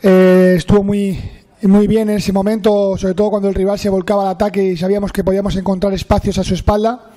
Eh, 0.00 0.54
estuvo 0.56 0.84
muy, 0.84 1.18
muy 1.62 1.88
bien 1.88 2.08
en 2.08 2.18
ese 2.18 2.32
momento, 2.32 2.96
sobre 2.96 3.14
todo 3.14 3.30
cuando 3.30 3.48
el 3.48 3.54
rival 3.54 3.78
se 3.80 3.88
volcaba 3.88 4.22
al 4.22 4.28
ataque 4.28 4.62
y 4.62 4.76
sabíamos 4.76 5.10
que 5.10 5.24
podíamos 5.24 5.56
encontrar 5.56 5.92
espacios 5.92 6.38
a 6.38 6.44
su 6.44 6.54
espalda. 6.54 7.10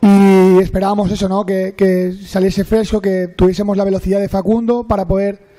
Y 0.00 0.58
esperábamos 0.60 1.10
eso, 1.10 1.28
¿no? 1.28 1.44
Que, 1.44 1.74
que 1.76 2.14
saliese 2.24 2.64
fresco, 2.64 3.00
que 3.00 3.28
tuviésemos 3.28 3.76
la 3.76 3.84
velocidad 3.84 4.20
de 4.20 4.28
Facundo 4.28 4.86
para 4.86 5.06
poder 5.06 5.52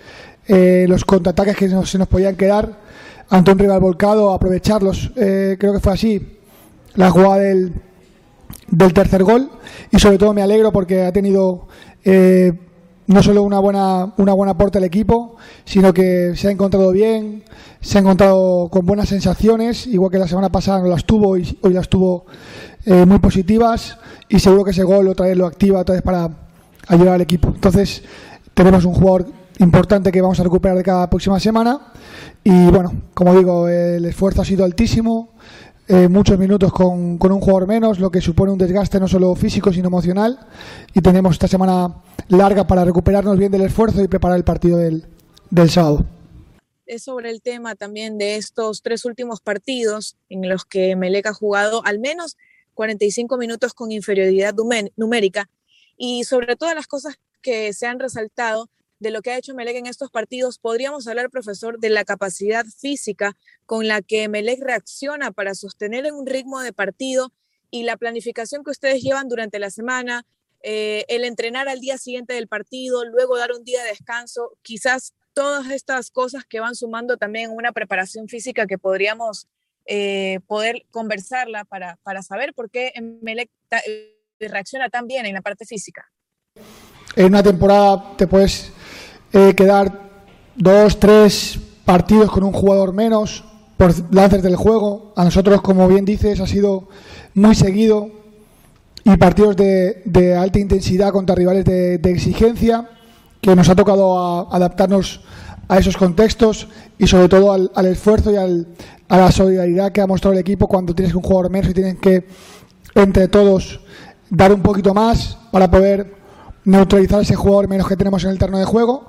los 0.48 1.04
contraataques 1.06 1.58
que 1.58 1.70
se 1.86 1.98
nos 1.98 2.08
podían 2.08 2.36
quedar 2.36 2.85
ante 3.30 3.54
rival 3.54 3.80
volcado, 3.80 4.34
aprovecharlos. 4.34 5.12
Eh, 5.16 5.58
creo 5.60 5.74
que 5.74 5.80
fue 5.80 5.94
así 5.94 6.38
la 6.96 7.10
jugada 7.10 7.38
del, 7.38 7.74
del 8.70 8.94
tercer 8.94 9.24
gol 9.24 9.50
y 9.92 10.00
sobre 10.00 10.18
todo 10.18 10.34
me 10.34 10.42
alegro 10.42 10.72
porque 10.72 11.04
ha 11.04 11.12
tenido 11.12 11.68
eh, 12.04 12.54
no 13.08 13.22
solo 13.22 13.44
una 13.44 13.60
buena, 13.60 14.14
una 14.18 14.34
buena 14.34 14.54
aporte 14.54 14.78
al 14.78 14.84
equipo, 14.84 15.36
sino 15.64 15.94
que 15.94 16.34
se 16.36 16.48
ha 16.48 16.52
encontrado 16.52 16.92
bien, 16.92 17.44
se 17.82 17.98
ha 17.98 18.02
encontrado 18.02 18.70
con 18.70 18.86
buenas 18.86 19.10
sensaciones, 19.10 19.86
igual 19.88 20.12
que 20.12 20.18
la 20.18 20.28
semana 20.28 20.50
pasada 20.50 20.80
no 20.80 20.88
las 20.88 21.06
tuvo 21.06 21.38
y 21.38 21.58
hoy 21.62 21.74
las 21.74 21.88
tuvo 21.88 22.26
eh, 22.86 23.06
muy 23.06 23.20
positivas 23.20 23.98
y 24.28 24.40
seguro 24.40 24.64
que 24.64 24.72
ese 24.72 24.84
gol 24.84 25.08
otra 25.08 25.28
vez 25.28 25.38
lo 25.38 25.46
activa 25.46 25.82
otra 25.82 25.94
vez 25.94 26.02
para 26.02 26.30
ayudar 26.88 27.16
al 27.16 27.22
equipo. 27.22 27.50
Entonces 27.50 28.04
tenemos 28.54 28.86
un 28.86 28.94
jugador 28.94 29.28
importante 29.60 30.12
que 30.12 30.22
vamos 30.22 30.40
a 30.40 30.44
recuperar 30.44 30.78
de 30.78 30.84
cada 30.84 31.10
próxima 31.10 31.40
semana 31.40 31.94
y 32.44 32.68
bueno, 32.68 32.94
como 33.14 33.36
digo, 33.36 33.68
el 33.68 34.06
esfuerzo 34.06 34.42
ha 34.42 34.46
sido 34.46 34.66
altísimo, 34.66 35.34
eh, 35.88 36.08
muchos 36.08 36.38
minutos 36.38 36.72
con, 36.72 37.18
con, 37.18 37.32
un 37.32 37.40
jugador 37.40 37.68
menos, 37.68 38.00
lo 38.00 38.12
que 38.12 38.22
supone 38.22 38.52
un 38.52 38.58
desgaste 38.58 39.00
no 39.00 39.08
solo 39.08 39.36
físico 39.36 39.72
sino 39.72 39.88
emocional. 39.88 40.40
Y 40.94 41.02
tenemos 41.02 41.34
esta 41.34 41.48
semana 41.48 42.04
larga 42.28 42.68
para 42.68 42.86
recuperarnos 42.86 43.38
bien 43.38 43.52
del 43.52 43.62
esfuerzo 43.62 44.04
y 44.04 44.08
preparar 44.08 44.38
el 44.38 44.44
partido 44.44 44.78
del, 44.78 45.06
del 45.50 45.70
sábado. 45.70 46.06
Es 46.86 47.04
sobre 47.04 47.32
el 47.32 47.42
tema 47.42 47.76
también 47.76 48.18
de 48.18 48.36
estos 48.36 48.82
tres 48.84 49.06
últimos 49.06 49.42
partidos 49.42 50.18
en 50.30 50.48
los 50.48 50.66
que 50.66 50.96
Melec 50.96 51.28
ha 51.28 51.34
jugado 51.34 51.84
al 51.84 52.00
menos 52.00 52.38
45 52.76 53.38
minutos 53.38 53.74
con 53.74 53.92
inferioridad 53.92 54.54
numérica 54.96 55.50
y 55.98 56.26
sobre 56.26 56.56
todas 56.56 56.76
las 56.76 56.88
cosas 56.88 57.16
que 57.42 57.74
se 57.74 57.88
han 57.88 58.00
resaltado 58.00 58.70
de 59.00 59.12
lo 59.12 59.22
que 59.22 59.32
ha 59.32 59.38
hecho 59.38 59.54
Melec 59.54 59.76
en 59.76 59.88
estos 59.88 60.10
partidos, 60.10 60.60
podríamos 60.60 61.08
hablar, 61.08 61.30
profesor, 61.30 61.80
de 61.80 61.90
la 61.90 62.06
capacidad 62.06 62.66
física 62.66 63.36
con 63.66 63.88
la 63.88 64.02
que 64.02 64.28
Melec 64.30 64.62
reacciona 64.62 65.32
para 65.32 65.54
sostener 65.56 66.12
un 66.14 66.26
ritmo 66.26 66.62
de 66.62 66.74
partido 66.74 67.34
y 67.72 67.84
la 67.84 67.98
planificación 67.98 68.64
que 68.64 68.72
ustedes 68.72 69.02
llevan 69.02 69.28
durante 69.28 69.60
la 69.60 69.70
semana, 69.70 70.26
eh, 70.64 71.06
el 71.10 71.26
entrenar 71.26 71.68
al 71.68 71.80
día 71.80 71.98
siguiente 71.98 72.34
del 72.34 72.48
partido, 72.48 73.06
luego 73.06 73.38
dar 73.38 73.52
un 73.52 73.64
día 73.64 73.84
de 73.84 73.90
descanso, 73.90 74.58
quizás 74.62 75.14
todas 75.34 75.70
estas 75.70 76.10
cosas 76.10 76.46
que 76.46 76.60
van 76.60 76.76
sumando 76.76 77.18
también 77.18 77.52
una 77.52 77.72
preparación 77.72 78.28
física 78.28 78.66
que 78.66 78.78
podríamos 78.78 79.48
eh, 79.86 80.40
poder 80.48 80.86
conversarla 80.90 81.66
para, 81.66 81.98
para 82.02 82.24
saber 82.24 82.54
por 82.54 82.72
qué 82.72 82.94
Melec 83.22 83.52
eh, 83.86 84.16
reacciona 84.40 84.90
tan 84.90 85.06
bien 85.06 85.26
en 85.26 85.34
la 85.34 85.42
parte 85.42 85.66
física. 85.66 86.10
En 87.16 87.28
una 87.28 87.44
temporada 87.44 88.16
te 88.18 88.26
quedar 89.32 90.10
dos, 90.56 91.00
tres 91.00 91.60
partidos 91.84 92.32
con 92.32 92.44
un 92.44 92.52
jugador 92.52 92.94
menos 92.94 93.44
por 93.78 93.94
lances 94.14 94.42
del 94.42 94.56
juego. 94.56 95.14
A 95.16 95.24
nosotros, 95.24 95.62
como 95.62 95.88
bien 95.88 96.06
dices, 96.06 96.40
ha 96.40 96.48
sido 96.48 96.88
muy 97.34 97.56
seguido 97.56 98.10
y 99.04 99.18
partidos 99.18 99.56
de, 99.56 100.36
alta 100.38 100.60
intensidad 100.60 101.12
contra 101.12 101.36
rivales 101.36 101.66
de, 101.66 102.00
exigencia, 102.06 102.90
que 103.40 103.56
nos 103.56 103.70
ha 103.70 103.76
tocado 103.76 104.52
adaptarnos 104.52 105.22
a 105.68 105.78
esos 105.78 105.98
contextos 105.98 106.68
y 106.98 107.06
sobre 107.08 107.30
todo 107.30 107.52
al, 107.52 107.86
esfuerzo 107.86 108.32
y 108.32 108.38
al, 108.38 108.68
a 109.08 109.18
la 109.18 109.32
solidaridad 109.32 109.92
que 109.92 110.02
ha 110.02 110.08
mostrado 110.08 110.34
el 110.34 110.40
equipo 110.40 110.68
cuando 110.68 110.96
tienes 110.96 111.14
un 111.14 111.22
jugador 111.22 111.52
menos 111.52 111.70
y 111.70 111.74
tienen 111.74 111.98
que 111.98 112.26
entre 112.96 113.28
todos 113.28 113.80
dar 114.30 114.52
un 114.52 114.62
poquito 114.62 114.94
más 114.94 115.38
para 115.52 115.70
poder 115.70 116.16
neutralizar 116.66 117.22
ese 117.22 117.36
jugador 117.36 117.68
menos 117.68 117.88
que 117.88 117.96
tenemos 117.96 118.24
en 118.24 118.32
el 118.32 118.40
terreno 118.40 118.60
de 118.60 118.66
juego. 118.66 119.06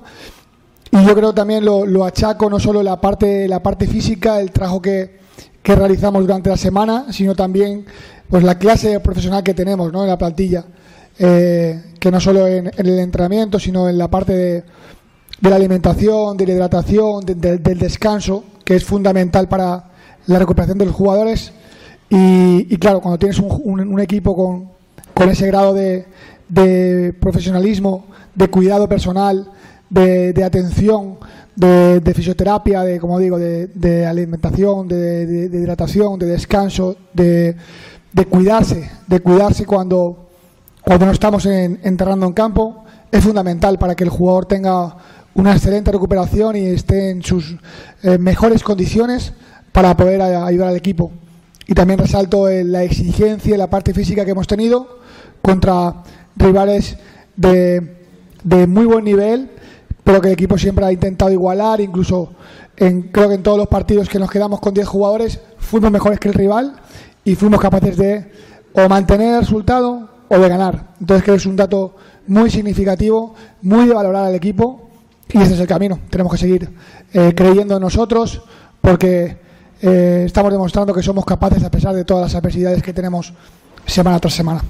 Y 0.91 1.05
yo 1.05 1.13
creo 1.15 1.33
también 1.33 1.65
lo, 1.65 1.85
lo 1.85 2.05
achaco 2.05 2.49
no 2.49 2.59
solo 2.59 2.81
la 2.81 3.01
parte, 3.01 3.47
la 3.47 3.61
parte 3.61 3.87
física, 3.87 4.39
el 4.39 4.51
trabajo 4.51 4.81
que, 4.81 5.19
que, 5.61 5.75
realizamos 5.75 6.21
durante 6.21 6.49
la 6.49 6.57
semana, 6.57 7.07
sino 7.11 7.35
también 7.35 7.85
pues 8.29 8.43
la 8.43 8.57
clase 8.57 8.99
profesional 8.99 9.43
que 9.43 9.53
tenemos 9.53 9.91
¿no? 9.91 10.03
en 10.03 10.09
la 10.09 10.17
plantilla. 10.17 10.65
Eh, 11.19 11.81
que 11.99 12.11
no 12.11 12.19
solo 12.19 12.47
en, 12.47 12.71
el 12.77 12.99
entrenamiento, 12.99 13.59
sino 13.59 13.89
en 13.89 13.97
la 13.97 14.07
parte 14.07 14.33
de, 14.33 14.63
la 15.41 15.55
alimentación, 15.55 16.37
de 16.37 16.45
la 16.45 16.53
hidratación, 16.53 17.25
del 17.25 17.79
descanso, 17.79 18.43
que 18.63 18.75
es 18.75 18.83
fundamental 18.83 19.47
para 19.47 19.91
la 20.27 20.39
recuperación 20.39 20.77
de 20.77 20.85
los 20.85 20.95
jugadores. 20.95 21.51
Y, 22.09 22.73
y 22.73 22.77
claro, 22.77 23.01
cuando 23.01 23.17
tienes 23.17 23.39
un, 23.39 23.79
un 23.79 23.99
equipo 23.99 24.35
con, 24.35 24.69
con 25.13 25.29
ese 25.29 25.47
grado 25.47 25.73
de, 25.73 26.05
de 26.49 27.13
profesionalismo, 27.19 28.05
de 28.35 28.47
cuidado 28.49 28.87
personal, 28.87 29.51
de, 29.89 30.43
atención, 30.43 31.17
de, 31.55 32.13
fisioterapia, 32.15 32.83
de 32.83 32.99
como 32.99 33.19
digo, 33.19 33.37
de, 33.37 34.05
alimentación, 34.05 34.87
de, 34.87 35.49
hidratación, 35.51 36.19
de 36.19 36.25
descanso, 36.27 36.95
de, 37.13 37.55
cuidarse, 38.29 38.89
de 39.07 39.19
cuidarse 39.19 39.65
cuando, 39.65 40.27
cuando 40.81 41.05
no 41.05 41.11
estamos 41.11 41.45
enterrando 41.45 42.25
en 42.25 42.33
campo, 42.33 42.83
es 43.11 43.23
fundamental 43.23 43.77
para 43.79 43.95
que 43.95 44.03
el 44.03 44.09
jugador 44.09 44.45
tenga 44.45 44.97
una 45.33 45.53
excelente 45.53 45.91
recuperación 45.91 46.55
y 46.55 46.65
esté 46.65 47.11
en 47.11 47.23
sus 47.23 47.55
eh, 48.03 48.17
mejores 48.17 48.63
condiciones 48.63 49.33
para 49.71 49.95
poder 49.95 50.21
ayudar 50.21 50.69
al 50.69 50.75
equipo. 50.75 51.11
Y 51.67 51.73
también 51.73 51.99
resalto 51.99 52.49
la 52.49 52.83
exigencia 52.83 53.53
y 53.53 53.57
la 53.57 53.69
parte 53.69 53.93
física 53.93 54.25
que 54.25 54.31
hemos 54.31 54.47
tenido 54.47 54.99
contra 55.41 56.03
rivales 56.37 56.97
de, 57.35 57.97
de 58.43 58.67
muy 58.67 58.85
buen 58.85 59.03
nivel, 59.03 59.51
pero 60.03 60.21
que 60.21 60.27
el 60.27 60.33
equipo 60.33 60.57
siempre 60.57 60.85
ha 60.85 60.91
intentado 60.91 61.31
igualar, 61.31 61.81
incluso 61.81 62.33
en, 62.77 63.03
creo 63.03 63.29
que 63.29 63.35
en 63.35 63.43
todos 63.43 63.57
los 63.57 63.67
partidos 63.67 64.07
que 64.07 64.19
nos 64.19 64.29
quedamos 64.29 64.59
con 64.59 64.73
10 64.73 64.87
jugadores 64.87 65.39
fuimos 65.57 65.91
mejores 65.91 66.19
que 66.19 66.29
el 66.29 66.33
rival 66.33 66.75
y 67.25 67.35
fuimos 67.35 67.59
capaces 67.59 67.97
de 67.97 68.31
o 68.73 68.87
mantener 68.87 69.33
el 69.33 69.41
resultado 69.41 70.09
o 70.29 70.37
de 70.37 70.47
ganar. 70.47 70.93
Entonces 70.99 71.23
creo 71.23 71.35
que 71.35 71.41
es 71.41 71.45
un 71.45 71.55
dato 71.55 71.95
muy 72.27 72.49
significativo, 72.49 73.33
muy 73.61 73.87
de 73.87 73.93
valorar 73.93 74.25
al 74.25 74.35
equipo 74.35 74.89
y 75.29 75.41
ese 75.41 75.55
es 75.55 75.59
el 75.59 75.67
camino. 75.67 75.99
Tenemos 76.09 76.31
que 76.31 76.37
seguir 76.37 76.69
eh, 77.13 77.33
creyendo 77.35 77.75
en 77.75 77.81
nosotros 77.81 78.41
porque 78.79 79.37
eh, 79.81 80.23
estamos 80.25 80.51
demostrando 80.51 80.93
que 80.93 81.03
somos 81.03 81.25
capaces 81.25 81.63
a 81.63 81.71
pesar 81.71 81.95
de 81.95 82.05
todas 82.05 82.23
las 82.31 82.35
adversidades 82.35 82.83
que 82.83 82.93
tenemos 82.93 83.33
semana 83.85 84.19
tras 84.19 84.33
semana. 84.33 84.61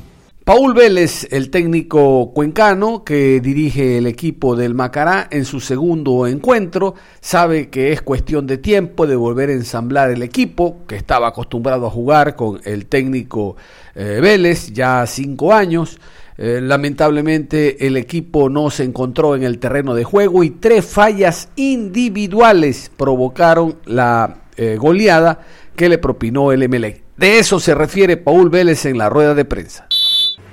Paul 0.48 0.74
Vélez, 0.74 1.28
el 1.32 1.50
técnico 1.50 2.32
cuencano 2.34 3.04
que 3.04 3.42
dirige 3.42 3.98
el 3.98 4.08
equipo 4.08 4.56
del 4.56 4.76
Macará 4.76 5.28
en 5.30 5.44
su 5.44 5.60
segundo 5.60 6.26
encuentro, 6.26 6.96
sabe 7.20 7.68
que 7.68 7.92
es 7.92 8.02
cuestión 8.02 8.48
de 8.48 8.58
tiempo 8.58 9.08
de 9.08 9.18
volver 9.18 9.50
a 9.50 9.52
ensamblar 9.52 10.10
el 10.10 10.24
equipo, 10.24 10.86
que 10.88 10.96
estaba 10.96 11.28
acostumbrado 11.28 11.86
a 11.86 11.90
jugar 11.90 12.38
con 12.38 12.62
el 12.64 12.86
técnico 12.86 13.58
eh, 13.94 14.20
Vélez 14.22 14.72
ya 14.72 15.06
cinco 15.06 15.52
años. 15.52 16.00
Eh, 16.38 16.62
lamentablemente 16.64 17.86
el 17.86 17.98
equipo 17.98 18.50
no 18.50 18.70
se 18.70 18.86
encontró 18.86 19.36
en 19.36 19.44
el 19.44 19.60
terreno 19.60 19.96
de 19.96 20.06
juego 20.06 20.46
y 20.46 20.52
tres 20.52 20.86
fallas 20.86 21.50
individuales 21.58 22.90
provocaron 22.96 23.80
la 23.84 24.44
eh, 24.56 24.78
goleada 24.80 25.42
que 25.76 25.90
le 25.90 25.98
propinó 25.98 26.54
el 26.54 26.64
Emelec. 26.64 27.04
De 27.18 27.38
eso 27.38 27.60
se 27.60 27.76
refiere 27.76 28.16
Paul 28.16 28.50
Vélez 28.50 28.86
en 28.86 28.98
la 28.98 29.10
rueda 29.10 29.34
de 29.34 29.44
prensa. 29.44 29.88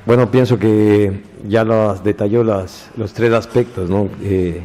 Bueno, 0.06 0.30
pienso 0.30 0.58
que 0.58 1.23
ya 1.49 1.64
los 1.64 2.04
detalló 2.04 2.44
las, 2.44 2.90
los 2.96 3.14
tres 3.14 3.32
aspectos 3.32 3.88
¿no? 3.88 4.11
Eh, 4.23 4.61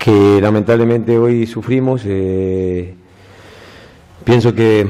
que 0.00 0.40
lamentablemente 0.40 1.16
hoy 1.16 1.46
sufrimos. 1.46 2.02
Eh, 2.04 2.92
pienso 4.24 4.52
que 4.52 4.84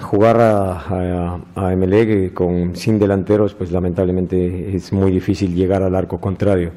jugar 0.00 0.40
a, 0.40 1.40
a, 1.54 1.76
MLE 1.76 2.32
con, 2.32 2.74
sin 2.74 2.98
delanteros, 2.98 3.52
pues 3.52 3.70
lamentablemente 3.70 4.74
es 4.74 4.94
muy 4.94 5.10
difícil 5.10 5.54
llegar 5.54 5.82
al 5.82 5.94
arco 5.94 6.18
contrario. 6.18 6.70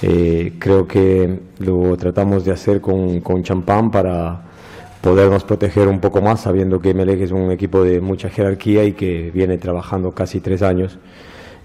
Eh, 0.00 0.54
creo 0.58 0.88
que 0.88 1.40
lo 1.58 1.94
tratamos 1.98 2.46
de 2.46 2.52
hacer 2.52 2.80
con, 2.80 3.20
con 3.20 3.42
champán 3.42 3.90
para 3.90 4.51
podernos 5.02 5.44
proteger 5.44 5.88
un 5.88 6.00
poco 6.00 6.22
más, 6.22 6.40
sabiendo 6.40 6.80
que 6.80 6.94
MLE 6.94 7.22
es 7.22 7.32
un 7.32 7.50
equipo 7.50 7.84
de 7.84 8.00
mucha 8.00 8.30
jerarquía 8.30 8.84
y 8.84 8.92
que 8.92 9.30
viene 9.34 9.58
trabajando 9.58 10.12
casi 10.12 10.40
tres 10.40 10.62
años 10.62 10.98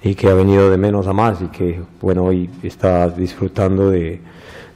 y 0.03 0.15
que 0.15 0.29
ha 0.29 0.33
venido 0.33 0.69
de 0.69 0.77
menos 0.77 1.07
a 1.07 1.13
más 1.13 1.41
y 1.41 1.47
que 1.47 1.81
bueno 2.01 2.25
hoy 2.25 2.49
está 2.63 3.09
disfrutando 3.09 3.89
de, 3.89 4.19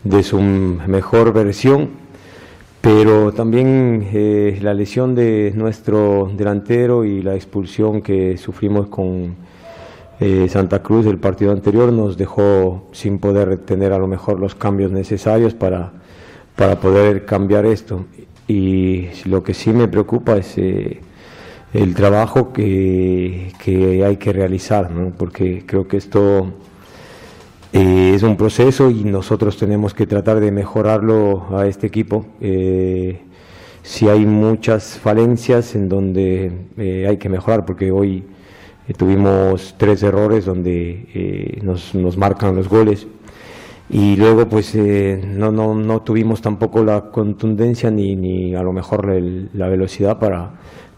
de 0.03 0.24
su 0.24 0.39
mejor 0.39 1.34
versión 1.34 2.01
pero 2.82 3.32
también 3.32 4.10
eh, 4.12 4.58
la 4.62 4.74
lesión 4.74 5.13
de 5.13 5.53
nuestro 5.56 6.32
delantero 6.36 7.06
y 7.06 7.22
la 7.22 7.36
expulsión 7.36 8.01
que 8.01 8.38
sufrimos 8.38 8.88
con 8.88 9.36
eh, 10.20 10.48
Santa 10.50 10.82
Cruz 10.82 11.06
del 11.06 11.20
partido 11.20 11.51
anterior 11.51 11.94
nos 11.94 12.18
dejó 12.18 12.88
sin 12.91 13.20
poder 13.20 13.58
tener 13.60 13.94
a 13.94 14.00
lo 14.00 14.08
mejor 14.08 14.39
los 14.39 14.56
cambios 14.56 14.91
necesarios 14.91 15.53
para, 15.53 15.91
para 16.56 16.80
poder 16.80 17.25
cambiar 17.25 17.68
esto. 17.68 18.06
Y 18.51 19.08
lo 19.25 19.43
que 19.43 19.53
sí 19.53 19.72
me 19.72 19.88
preocupa 19.88 20.36
es 20.36 20.58
eh, 20.58 21.00
el 21.74 21.93
trabajo 21.96 22.51
que, 22.51 23.53
que, 23.63 24.03
hay 24.03 24.17
que 24.17 24.34
realizar, 24.34 24.89
porque 25.17 25.63
creo 25.65 25.88
que 25.88 25.96
esto 25.96 26.51
eh, 27.72 28.12
es 28.13 28.24
un 28.24 28.36
proceso 28.36 28.89
y 28.89 29.05
nosotros 29.05 29.55
tenemos 29.55 29.93
que 29.93 30.05
tratar 30.05 30.41
de 30.41 30.51
mejorarlo 30.51 31.58
a 31.58 31.65
este 31.65 31.88
equipo. 31.88 32.25
Eh, 32.41 33.22
si 33.84 34.10
hay 34.10 34.25
muchas 34.25 35.00
falencias 35.00 35.74
en 35.74 35.88
donde 35.88 36.51
eh, 36.77 37.05
hay 37.08 37.15
que 37.15 37.29
mejorar, 37.29 37.65
porque 37.65 37.89
hoy 37.89 38.25
tuvimos 38.98 39.75
tres 39.77 40.03
errores 40.03 40.43
donde 40.43 41.58
nos, 41.63 41.96
nos, 41.96 42.17
marcan 42.17 42.58
los 42.58 42.67
goles 42.67 43.08
y 43.91 44.15
luego 44.15 44.48
pues 44.48 44.75
no, 44.75 45.51
no, 45.51 45.75
no, 45.75 46.01
tuvimos 46.01 46.41
tampoco 46.41 46.83
la 46.83 47.12
contundencia 47.12 47.91
ni, 47.91 48.15
ni 48.15 48.55
a 48.55 48.63
lo 48.63 48.74
mejor 48.74 49.07
la 49.53 49.67
velocidad 49.67 50.17
para 50.19 50.51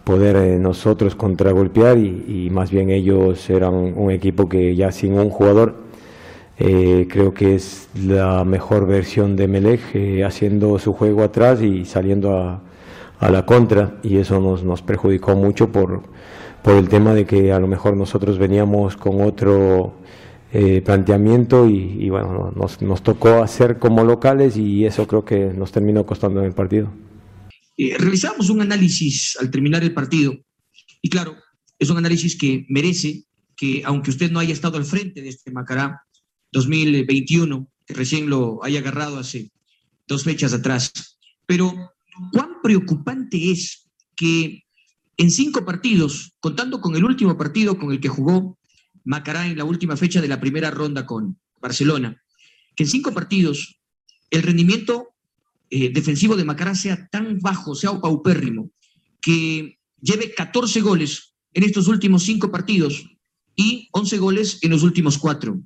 poder 0.04 0.60
nosotros 0.60 1.16
contragolpear 1.16 1.98
y, 1.98 2.46
y 2.46 2.50
más 2.52 2.72
bien 2.72 2.90
ellos 2.90 3.50
eran 3.50 3.74
un 3.74 4.12
equipo 4.12 4.48
que 4.48 4.76
ya 4.76 4.92
sin 4.92 5.14
un 5.18 5.30
jugador 5.30 5.84
eh, 6.60 7.08
creo 7.10 7.34
que 7.34 7.56
es 7.56 7.90
la 7.96 8.44
mejor 8.46 8.86
versión 8.86 9.36
de 9.36 9.48
Melech 9.48 9.82
eh, 9.96 10.24
haciendo 10.24 10.78
su 10.78 10.94
juego 10.94 11.24
atrás 11.24 11.62
y 11.62 11.84
saliendo 11.86 12.38
a, 12.38 12.62
la 13.30 13.46
contra. 13.46 13.96
Y 14.04 14.18
eso 14.18 14.40
nos, 14.40 14.64
nos 14.64 14.82
perjudicó 14.82 15.36
mucho 15.36 15.72
por, 15.72 16.04
por 16.62 16.76
el 16.76 16.90
tema 16.90 17.14
de 17.14 17.26
que 17.26 17.52
a 17.52 17.60
lo 17.60 17.68
mejor 17.68 17.96
nosotros 17.98 18.38
veníamos 18.38 18.98
con 18.98 19.22
otro 19.22 19.94
eh, 20.54 20.82
planteamiento 20.82 21.68
y, 21.68 22.10
bueno, 22.10 22.54
nos, 22.56 22.82
nos, 22.82 23.02
tocó 23.02 23.42
hacer 23.42 23.80
como 23.80 24.04
locales 24.04 24.56
y 24.56 24.86
eso 24.86 25.08
creo 25.08 25.26
que 25.26 25.48
nos 25.48 25.72
terminó 25.72 26.06
costando 26.06 26.40
en 26.42 26.46
el 26.46 26.54
partido. 26.54 26.94
realizamos 27.78 28.50
un 28.50 28.62
análisis 28.62 29.36
al 29.40 29.50
terminar 29.50 29.84
el 29.84 29.94
partido 29.94 30.38
y 31.02 31.10
claro, 31.10 31.36
es 31.80 31.90
un 31.90 31.98
análisis 31.98 32.38
que 32.38 32.66
merece 32.70 33.26
que 33.56 33.82
aunque 33.86 34.10
usted 34.10 34.32
no 34.32 34.40
haya 34.40 34.54
estado 34.54 34.78
al 34.78 34.86
frente 34.86 35.22
de 35.22 35.30
este 35.30 35.52
Macará, 35.52 36.02
2021, 36.52 37.68
que 37.86 37.94
recién 37.94 38.30
lo 38.30 38.64
haya 38.64 38.80
agarrado 38.80 39.20
hace 39.20 39.52
dos 40.08 40.24
fechas 40.24 40.54
atrás. 40.54 40.92
Pero, 41.46 41.74
¿cuán 42.32 42.62
preocupante 42.62 43.52
es 43.52 43.90
que 44.16 44.64
en 45.18 45.30
cinco 45.30 45.66
partidos, 45.66 46.34
contando 46.40 46.80
con 46.80 46.96
el 46.96 47.04
último 47.04 47.38
partido 47.38 47.78
con 47.78 47.92
el 47.92 48.00
que 48.00 48.08
jugó 48.08 48.58
Macará 49.04 49.48
en 49.48 49.58
la 49.58 49.66
última 49.66 49.98
fecha 49.98 50.22
de 50.22 50.28
la 50.28 50.40
primera 50.40 50.72
ronda 50.72 51.06
con 51.06 51.40
Barcelona, 51.62 52.22
que 52.76 52.84
en 52.84 52.90
cinco 52.90 53.14
partidos 53.14 53.80
el 54.30 54.44
rendimiento 54.44 55.10
eh, 55.70 55.90
defensivo 55.90 56.36
de 56.36 56.46
Macará 56.46 56.76
sea 56.76 57.08
tan 57.08 57.40
bajo, 57.40 57.76
sea 57.76 58.00
paupérrimo, 58.00 58.72
que 59.22 59.80
lleve 60.02 60.34
14 60.34 60.82
goles 60.82 61.34
en 61.54 61.64
estos 61.64 61.88
últimos 61.88 62.24
cinco 62.24 62.52
partidos 62.52 63.06
y 63.56 63.90
11 63.92 64.18
goles 64.18 64.60
en 64.62 64.72
los 64.72 64.84
últimos 64.84 65.18
cuatro. 65.18 65.62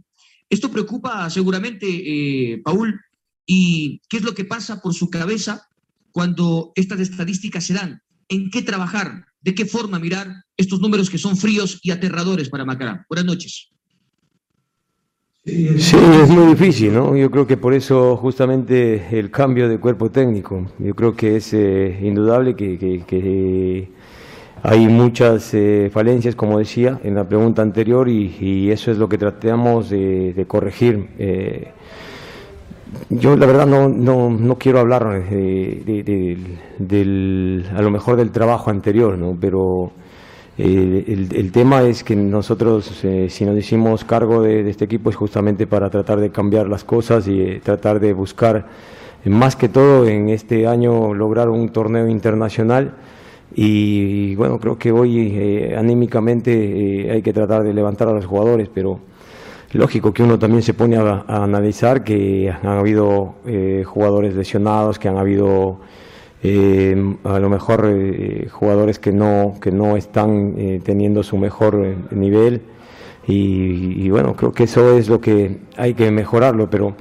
Esto 0.49 0.71
preocupa 0.71 1.29
seguramente, 1.29 1.87
eh, 1.87 2.61
Paul, 2.63 2.99
y 3.45 4.01
qué 4.09 4.17
es 4.17 4.23
lo 4.23 4.33
que 4.33 4.45
pasa 4.45 4.81
por 4.81 4.93
su 4.93 5.09
cabeza 5.09 5.67
cuando 6.11 6.71
estas 6.75 6.99
estadísticas 6.99 7.65
se 7.65 7.73
dan. 7.73 8.01
¿En 8.29 8.49
qué 8.49 8.61
trabajar? 8.61 9.25
¿De 9.41 9.55
qué 9.55 9.65
forma 9.65 9.99
mirar 9.99 10.43
estos 10.57 10.81
números 10.81 11.09
que 11.09 11.17
son 11.17 11.37
fríos 11.37 11.79
y 11.83 11.91
aterradores 11.91 12.49
para 12.49 12.65
Macará? 12.65 13.05
Buenas 13.07 13.25
noches. 13.25 13.69
Sí, 15.45 15.95
es 15.95 16.29
muy 16.29 16.47
difícil, 16.47 16.93
¿no? 16.93 17.15
Yo 17.15 17.31
creo 17.31 17.47
que 17.47 17.55
por 17.55 17.73
eso 17.73 18.17
justamente 18.17 19.17
el 19.17 19.31
cambio 19.31 19.69
de 19.69 19.79
cuerpo 19.79 20.11
técnico, 20.11 20.69
yo 20.77 20.93
creo 20.93 21.15
que 21.15 21.37
es 21.37 21.53
eh, 21.53 21.97
indudable 22.01 22.53
que, 22.53 22.77
que 23.07 23.87
hay 24.63 24.87
muchas 24.87 25.53
eh, 25.53 25.89
falencias, 25.93 26.35
como 26.35 26.59
decía 26.59 26.99
en 27.03 27.15
la 27.15 27.27
pregunta 27.27 27.61
anterior, 27.61 28.09
y, 28.09 28.71
eso 28.71 28.91
es 28.91 28.97
lo 28.97 29.07
que 29.07 29.17
tratamos 29.17 29.89
de, 29.89 30.45
corregir. 30.47 31.09
Eh, 31.19 31.71
yo 33.09 33.35
la 33.35 33.45
verdad 33.45 33.67
no, 33.67 33.87
no, 33.87 34.29
no 34.29 34.57
quiero 34.57 34.79
hablar 34.79 35.23
eh, 35.29 36.43
del, 36.79 37.65
a 37.75 37.81
lo 37.81 37.91
mejor 37.91 38.17
del 38.17 38.31
trabajo 38.31 38.69
anterior, 38.69 39.17
¿no? 39.17 39.37
pero 39.39 39.91
el, 40.57 41.29
el, 41.33 41.51
tema 41.51 41.83
es 41.83 42.03
que 42.03 42.15
nosotros, 42.15 42.85
si 43.29 43.45
nos 43.45 43.57
hicimos 43.57 44.03
cargo 44.03 44.41
de, 44.41 44.67
este 44.69 44.85
equipo, 44.85 45.09
es 45.09 45.15
justamente 45.15 45.67
para 45.67 45.89
tratar 45.89 46.19
de 46.19 46.31
cambiar 46.31 46.67
las 46.67 46.83
cosas 46.83 47.27
y 47.27 47.59
tratar 47.59 47.99
de 47.99 48.13
buscar, 48.13 48.65
más 49.25 49.55
que 49.55 49.69
todo 49.69 50.07
en 50.07 50.29
este 50.29 50.65
año, 50.65 51.13
lograr 51.13 51.49
un 51.49 51.69
torneo 51.69 52.07
internacional. 52.07 52.93
Y 53.53 54.35
bueno, 54.35 54.59
creo 54.59 54.77
que 54.77 54.91
hoy 54.91 55.31
eh, 55.33 55.75
anímicamente 55.77 57.07
eh, 57.07 57.11
hay 57.11 57.21
que 57.21 57.33
tratar 57.33 57.63
de 57.63 57.73
levantar 57.73 58.07
a 58.07 58.13
los 58.13 58.25
jugadores, 58.25 58.69
pero 58.73 58.99
lógico 59.73 60.13
que 60.13 60.23
uno 60.23 60.39
también 60.39 60.63
se 60.63 60.73
pone 60.73 60.97
a, 60.97 61.23
analizar 61.27 62.03
que 62.03 62.51
han 62.51 62.77
habido 62.77 63.35
eh, 63.45 63.83
jugadores 63.85 64.35
lesionados, 64.35 64.99
que 64.99 65.07
han 65.07 65.17
habido 65.17 65.79
a 66.43 67.39
lo 67.39 67.49
mejor 67.49 67.93
jugadores 68.51 68.99
que 68.99 69.11
no, 69.11 69.55
que 69.61 69.71
no 69.71 69.97
están 69.97 70.81
teniendo 70.83 71.23
su 71.23 71.37
mejor 71.37 71.75
nivel. 72.11 72.61
Y, 73.27 74.05
y 74.05 74.09
bueno, 74.09 74.35
creo 74.35 74.53
que 74.53 74.63
eso 74.63 74.97
es 74.97 75.09
lo 75.09 75.19
que 75.19 75.57
hay 75.75 75.93
que 75.93 76.09
mejorarlo, 76.11 76.69
pero 76.69 76.95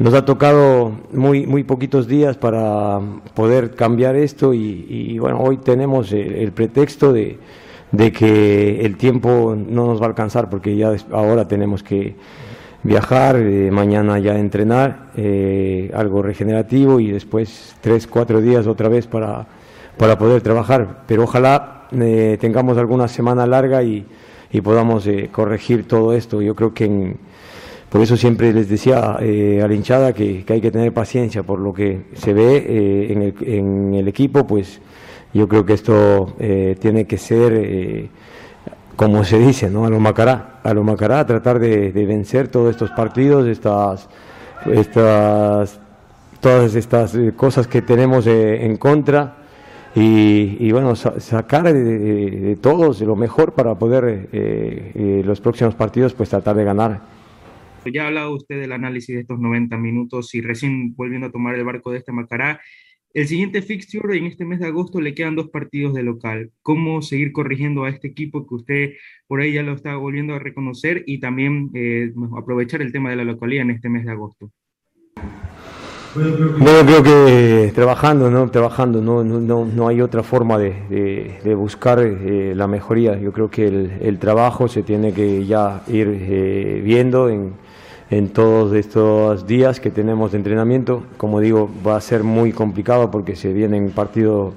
nos 0.00 0.14
ha 0.14 0.24
tocado 0.24 0.92
muy, 1.12 1.46
muy 1.46 1.62
poquitos 1.62 2.08
días 2.08 2.38
para 2.38 3.00
poder 3.34 3.74
cambiar 3.74 4.16
esto 4.16 4.54
y, 4.54 5.18
bueno, 5.18 5.40
hoy 5.40 5.58
tenemos 5.58 6.10
el, 6.12 6.52
pretexto 6.52 7.12
de, 7.12 7.38
que 8.10 8.80
el 8.80 8.96
tiempo 8.96 9.54
no 9.54 9.88
nos 9.88 10.00
va 10.00 10.06
a 10.06 10.08
alcanzar 10.08 10.48
porque 10.48 10.74
ya 10.74 10.94
ahora 11.12 11.46
tenemos 11.46 11.82
que 11.82 12.14
viajar, 12.82 13.36
eh, 13.36 13.70
mañana 13.70 14.18
ya 14.18 14.38
entrenar, 14.38 15.10
eh, 15.16 15.90
algo 15.94 16.22
regenerativo 16.22 17.00
y 17.00 17.10
después 17.10 17.76
tres, 17.80 18.06
cuatro 18.06 18.40
días 18.40 18.66
otra 18.66 18.88
vez 18.88 19.06
para, 19.06 19.46
para 19.96 20.18
poder 20.18 20.42
trabajar. 20.42 21.02
Pero 21.06 21.24
ojalá 21.24 21.88
eh, 21.92 22.38
tengamos 22.40 22.78
alguna 22.78 23.08
semana 23.08 23.46
larga 23.46 23.82
y, 23.82 24.06
y 24.50 24.60
podamos 24.60 25.08
corregir 25.32 25.86
todo 25.86 26.14
esto. 26.14 26.40
Yo 26.42 26.54
creo 26.54 26.74
que 26.74 26.84
en 26.84 27.18
por 27.90 28.00
eso 28.00 28.16
siempre 28.16 28.52
les 28.52 28.68
decía 28.68 29.16
eh, 29.20 29.60
a 29.62 29.66
la 29.66 29.74
hinchada 29.74 30.12
que, 30.12 30.44
hay 30.48 30.60
que 30.60 30.70
tener 30.70 30.92
paciencia 30.92 31.42
por 31.42 31.58
lo 31.58 31.74
que 31.74 32.02
se 32.14 32.32
ve 32.32 32.56
eh, 32.58 33.12
en, 33.12 33.22
el, 33.22 33.34
en, 33.40 33.94
el, 33.94 34.06
equipo, 34.06 34.46
pues 34.46 34.80
yo 35.34 35.48
creo 35.48 35.66
que 35.66 35.72
esto 35.72 36.36
eh, 36.38 36.76
tiene 36.78 37.08
que 37.08 37.18
ser, 37.18 38.08
como 39.00 39.24
se 39.24 39.38
dice, 39.38 39.70
¿no? 39.70 39.86
a 39.86 39.88
lo 39.88 39.98
Macará, 39.98 40.60
a 40.62 40.74
lo 40.74 40.84
Macará, 40.84 41.24
tratar 41.24 41.58
de, 41.58 41.90
vencer 41.90 42.48
todos 42.48 42.72
estos 42.72 42.90
partidos, 42.90 43.48
estas, 43.48 44.10
estas, 44.66 45.80
todas 46.38 46.74
estas 46.74 47.16
cosas 47.34 47.66
que 47.66 47.80
tenemos 47.80 48.26
en 48.26 48.76
contra. 48.76 49.38
Y, 49.94 50.70
bueno, 50.70 50.94
sacar 50.96 51.72
de, 51.72 52.58
todos 52.60 53.00
lo 53.00 53.16
mejor 53.16 53.54
para 53.54 53.74
poder 53.74 54.28
los 55.24 55.40
próximos 55.40 55.74
partidos 55.74 56.12
pues 56.12 56.28
tratar 56.28 56.56
de 56.56 56.64
ganar. 56.64 57.00
Ya 57.90 58.04
ha 58.04 58.08
hablado 58.08 58.34
usted 58.34 58.60
del 58.60 58.72
análisis 58.72 59.14
de 59.14 59.22
estos 59.22 59.40
90 59.40 59.78
minutos 59.78 60.34
y 60.34 60.42
recién 60.42 60.94
volviendo 60.94 61.28
a 61.28 61.30
tomar 61.30 61.54
el 61.54 61.64
barco 61.64 61.90
de 61.90 61.96
este 61.96 62.12
Macará. 62.12 62.60
El 63.12 63.26
siguiente 63.26 63.60
fixture 63.60 64.16
en 64.16 64.26
este 64.26 64.44
mes 64.44 64.60
de 64.60 64.66
agosto 64.66 65.00
le 65.00 65.14
quedan 65.14 65.34
dos 65.34 65.48
partidos 65.48 65.94
de 65.94 66.04
local. 66.04 66.52
¿Cómo 66.62 67.02
seguir 67.02 67.32
corrigiendo 67.32 67.84
a 67.84 67.90
este 67.90 68.06
equipo 68.06 68.46
que 68.46 68.54
usted 68.54 68.90
por 69.26 69.40
ahí 69.40 69.52
ya 69.52 69.64
lo 69.64 69.72
está 69.72 69.96
volviendo 69.96 70.34
a 70.34 70.38
reconocer 70.38 71.02
y 71.06 71.18
también 71.18 71.70
eh, 71.74 72.12
aprovechar 72.38 72.82
el 72.82 72.92
tema 72.92 73.10
de 73.10 73.16
la 73.16 73.24
localidad 73.24 73.62
en 73.62 73.70
este 73.72 73.88
mes 73.88 74.04
de 74.04 74.12
agosto? 74.12 74.52
Bueno, 76.14 76.84
creo 76.84 77.02
que 77.02 77.72
trabajando, 77.74 78.30
¿no? 78.30 78.48
Trabajando, 78.48 79.00
no, 79.00 79.24
no, 79.24 79.64
no 79.64 79.88
hay 79.88 80.00
otra 80.00 80.22
forma 80.22 80.58
de, 80.58 81.38
de, 81.42 81.54
buscar 81.54 82.00
eh, 82.00 82.52
la 82.54 82.68
mejoría. 82.68 83.18
Yo 83.18 83.32
creo 83.32 83.50
que 83.50 83.66
el, 83.66 83.92
el, 84.02 84.18
trabajo 84.18 84.68
se 84.68 84.82
tiene 84.82 85.12
que 85.12 85.46
ya 85.46 85.82
ir 85.88 86.08
eh, 86.08 86.80
viendo 86.84 87.28
en, 87.28 87.54
en, 88.10 88.28
todos 88.28 88.74
estos 88.74 89.46
días 89.46 89.80
que 89.80 89.90
tenemos 89.90 90.32
de 90.32 90.38
entrenamiento. 90.38 91.02
Como 91.16 91.40
digo, 91.40 91.70
va 91.86 91.96
a 91.96 92.00
ser 92.00 92.24
muy 92.24 92.52
complicado 92.52 93.10
porque 93.10 93.36
se 93.36 93.52
vienen 93.52 93.90
partido 93.90 94.52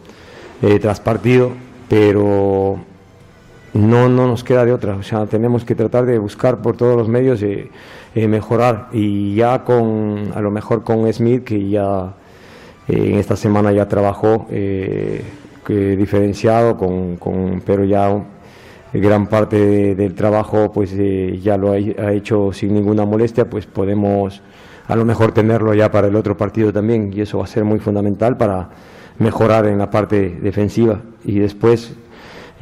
eh, 0.61 0.79
tras 0.79 0.99
partido, 0.99 1.51
pero 1.89 2.77
no, 3.73 4.09
no 4.09 4.27
nos 4.27 4.43
queda 4.43 4.65
de 4.65 4.73
otra. 4.73 4.95
O 4.95 5.03
sea, 5.03 5.25
tenemos 5.25 5.65
que 5.65 5.75
tratar 5.75 6.05
de 6.05 6.17
buscar 6.17 6.61
por 6.61 6.77
todos 6.77 6.95
los 6.95 7.09
medios 7.09 7.41
eh, 7.43 7.69
mejorar 8.15 8.89
y 8.91 9.35
ya 9.35 9.63
con 9.63 10.31
a 10.35 10.41
lo 10.41 10.51
mejor 10.51 10.83
con 10.83 11.11
Smith 11.11 11.43
que 11.43 11.69
ya 11.69 12.13
eh, 12.87 13.11
en 13.11 13.15
esta 13.15 13.35
semana 13.35 13.71
ya 13.71 13.87
trabajó 13.87 14.47
eh, 14.51 15.23
diferenciado 15.67 16.77
con, 16.77 17.15
con, 17.15 17.61
pero 17.65 17.85
ya 17.85 18.13
gran 18.93 19.27
parte 19.27 19.95
del 19.95 20.13
trabajo 20.13 20.71
pues 20.71 20.95
ya 21.41 21.57
lo 21.57 21.71
ha, 21.71 21.77
hecho 22.13 22.53
sin 22.53 22.73
ninguna 22.73 23.05
molestia 23.05 23.49
pues 23.49 23.65
podemos 23.65 24.41
a 24.87 24.95
lo 24.95 25.05
mejor 25.05 25.31
tenerlo 25.31 25.73
ya 25.73 25.89
para 25.91 26.07
el 26.07 26.15
otro 26.15 26.37
partido 26.37 26.71
también 26.71 27.11
y 27.13 27.21
eso 27.21 27.39
va 27.39 27.45
a 27.45 27.47
ser 27.47 27.63
muy 27.63 27.79
fundamental 27.79 28.37
para 28.37 28.69
mejorar 29.19 29.65
en 29.65 29.77
la 29.77 29.89
parte 29.89 30.37
defensiva 30.41 31.01
y 31.23 31.39
después 31.39 31.95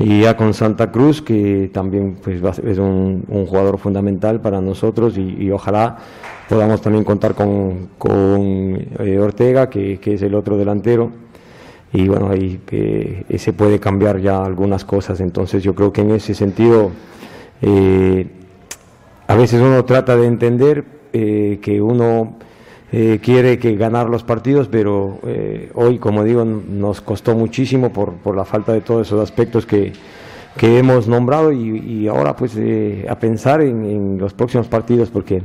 y 0.03 0.21
ya 0.21 0.35
con 0.35 0.53
Santa 0.53 0.91
Cruz, 0.91 1.21
que 1.21 1.69
también 1.71 2.17
pues, 2.23 2.41
es 2.63 2.77
un, 2.77 3.23
jugador 3.47 3.77
fundamental 3.77 4.41
para 4.41 4.59
nosotros 4.61 5.17
y, 5.17 5.51
ojalá 5.51 5.97
podamos 6.49 6.81
también 6.81 7.03
contar 7.03 7.35
con, 7.35 7.89
eh, 8.99 9.19
Ortega, 9.19 9.69
que, 9.69 9.99
es 10.03 10.21
el 10.21 10.33
otro 10.35 10.57
delantero. 10.57 11.11
Y 11.93 12.07
bueno, 12.07 12.29
ahí 12.29 12.61
que 12.65 13.25
se 13.37 13.53
puede 13.53 13.79
cambiar 13.79 14.19
ya 14.19 14.43
algunas 14.43 14.85
cosas. 14.85 15.19
Entonces 15.19 15.63
yo 15.63 15.75
creo 15.75 15.91
que 15.91 16.01
en 16.01 16.11
ese 16.11 16.33
sentido 16.33 16.91
eh, 17.61 18.27
a 19.27 19.35
veces 19.35 19.61
uno 19.61 19.83
trata 19.85 20.15
de 20.15 20.27
entender 20.27 20.85
eh, 21.13 21.59
que 21.61 21.81
uno 21.81 22.37
eh, 22.93 23.19
quiere 23.23 23.57
que 23.57 23.75
ganar 23.75 24.09
los 24.09 24.23
partidos, 24.23 24.67
pero 24.67 25.19
eh, 25.25 25.71
hoy, 25.75 25.97
como 25.97 26.23
digo, 26.23 26.43
nos 26.43 26.99
costó 26.99 27.35
muchísimo 27.35 27.93
por, 27.93 28.13
por 28.15 28.35
la 28.35 28.43
falta 28.43 28.73
de 28.73 28.81
todos 28.81 29.07
esos 29.07 29.21
aspectos 29.21 29.65
que, 29.65 29.93
que 30.57 30.77
hemos 30.77 31.07
nombrado 31.07 31.51
y, 31.51 32.07
ahora 32.07 32.35
pues 32.35 32.53
eh, 32.57 33.05
a 33.09 33.15
pensar 33.17 33.61
en, 33.61 34.17
los 34.17 34.33
próximos 34.33 34.67
partidos 34.67 35.09
porque 35.09 35.41